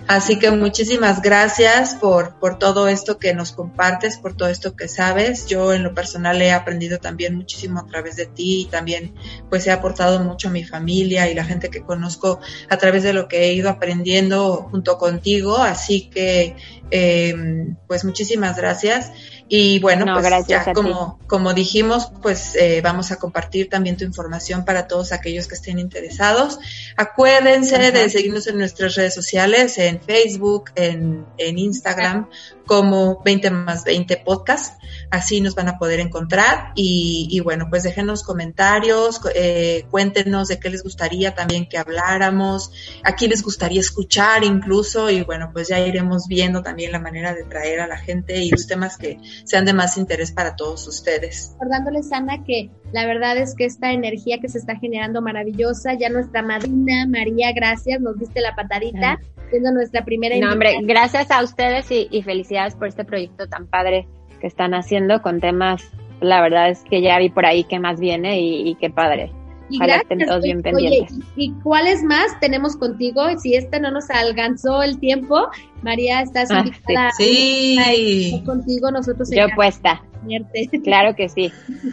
[0.07, 4.89] Así que muchísimas gracias por, por todo esto que nos compartes, por todo esto que
[4.89, 5.47] sabes.
[5.47, 9.15] Yo en lo personal he aprendido también muchísimo a través de ti y también
[9.49, 13.13] pues he aportado mucho a mi familia y la gente que conozco a través de
[13.13, 15.59] lo que he ido aprendiendo junto contigo.
[15.59, 16.57] Así que
[16.91, 19.13] eh, pues muchísimas gracias.
[19.49, 24.65] Y bueno, pues ya como, como dijimos, pues eh, vamos a compartir también tu información
[24.65, 26.59] para todos aquellos que estén interesados.
[26.97, 32.29] Acuérdense de seguirnos en nuestras redes sociales, en Facebook, en, en Instagram,
[32.67, 34.79] como 20 más 20 podcast.
[35.11, 36.73] Así nos van a poder encontrar.
[36.75, 42.73] Y, y bueno, pues déjenos comentarios, eh, cuéntenos de qué les gustaría también que habláramos,
[43.03, 45.11] a quién les gustaría escuchar incluso.
[45.11, 48.51] Y bueno, pues ya iremos viendo también la manera de traer a la gente y
[48.51, 51.53] los temas que sean de más interés para todos ustedes.
[51.53, 56.09] Recordándoles, Ana, que la verdad es que esta energía que se está generando maravillosa, ya
[56.09, 59.21] nuestra madrina María, gracias, nos diste la patadita,
[59.51, 64.07] siendo nuestra primera No, hombre, gracias a ustedes y, felicidades por este proyecto tan padre
[64.41, 65.83] que están haciendo con temas,
[66.21, 69.33] la verdad es que ya vi por ahí que más viene y, y qué padre.
[69.71, 71.19] Y estén todos bien pendientes.
[71.37, 73.23] ¿y cuáles más tenemos contigo?
[73.39, 75.49] Si este no nos alcanzó el tiempo,
[75.83, 78.43] María, estás ah, invitada sí.
[78.45, 79.31] contigo, nosotros.
[79.31, 80.03] Yo puesta.
[80.85, 81.51] Claro que sí,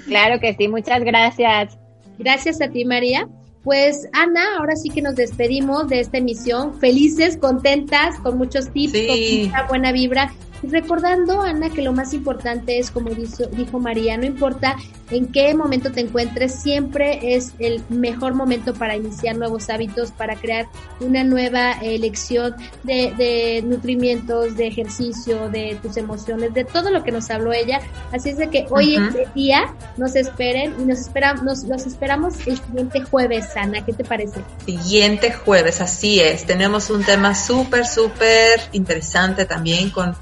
[0.08, 1.78] claro que sí, muchas gracias.
[2.18, 3.30] Gracias a ti, María.
[3.64, 8.94] Pues Ana, ahora sí que nos despedimos de esta emisión, felices, contentas, con muchos tips,
[8.94, 10.34] con mucha buena vibra
[10.72, 14.76] recordando, Ana, que lo más importante es, como dijo, dijo María, no importa
[15.12, 20.36] en qué momento te encuentres, siempre es el mejor momento para iniciar nuevos hábitos, para
[20.36, 20.68] crear
[21.00, 27.12] una nueva elección de, de nutrimientos, de ejercicio, de tus emociones, de todo lo que
[27.12, 27.82] nos habló ella.
[28.12, 31.86] Así es de que hoy es el día, nos esperen y nos, esperamos nos, los
[31.86, 33.86] esperamos el siguiente jueves, Ana.
[33.86, 34.42] ¿Qué te parece?
[34.66, 36.46] Siguiente jueves, así es.
[36.46, 40.16] Tenemos un tema súper, súper interesante también con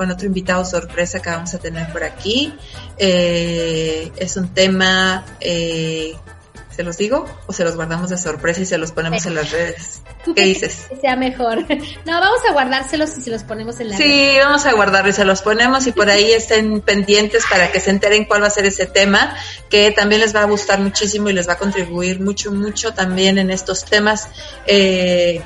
[0.00, 2.54] con otro invitado sorpresa que vamos a tener por aquí.
[2.96, 6.14] Eh, es un tema, eh,
[6.74, 7.26] ¿se los digo?
[7.46, 10.00] ¿O se los guardamos de sorpresa y se los ponemos en las redes?
[10.34, 10.86] ¿Qué dices?
[10.88, 11.66] Que sea mejor.
[12.06, 15.16] No, vamos a guardárselos y se los ponemos en la Sí, vamos a guardarlos y
[15.16, 18.50] se los ponemos y por ahí estén pendientes para que se enteren cuál va a
[18.50, 19.36] ser ese tema,
[19.68, 23.36] que también les va a gustar muchísimo y les va a contribuir mucho, mucho también
[23.36, 24.28] en estos temas.
[24.66, 25.42] Eh,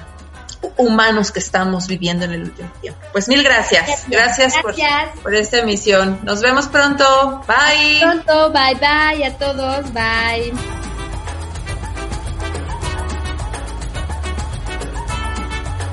[0.76, 3.00] humanos que estamos viviendo en el último tiempo.
[3.12, 4.04] Pues mil gracias.
[4.08, 4.74] Gracias, Por,
[5.22, 6.20] por, esta emisión.
[6.22, 7.44] Nos vemos pronto.
[7.46, 8.00] Bye.
[8.00, 8.52] Pronto.
[8.52, 9.92] Bye bye a todos.
[9.92, 10.52] Bye.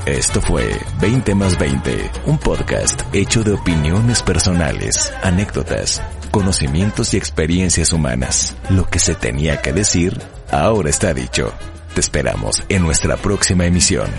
[0.05, 6.01] Esto fue 20 más 20, un podcast hecho de opiniones personales, anécdotas,
[6.31, 8.55] conocimientos y experiencias humanas.
[8.69, 10.19] Lo que se tenía que decir,
[10.51, 11.53] ahora está dicho.
[11.93, 14.09] Te esperamos en nuestra próxima emisión.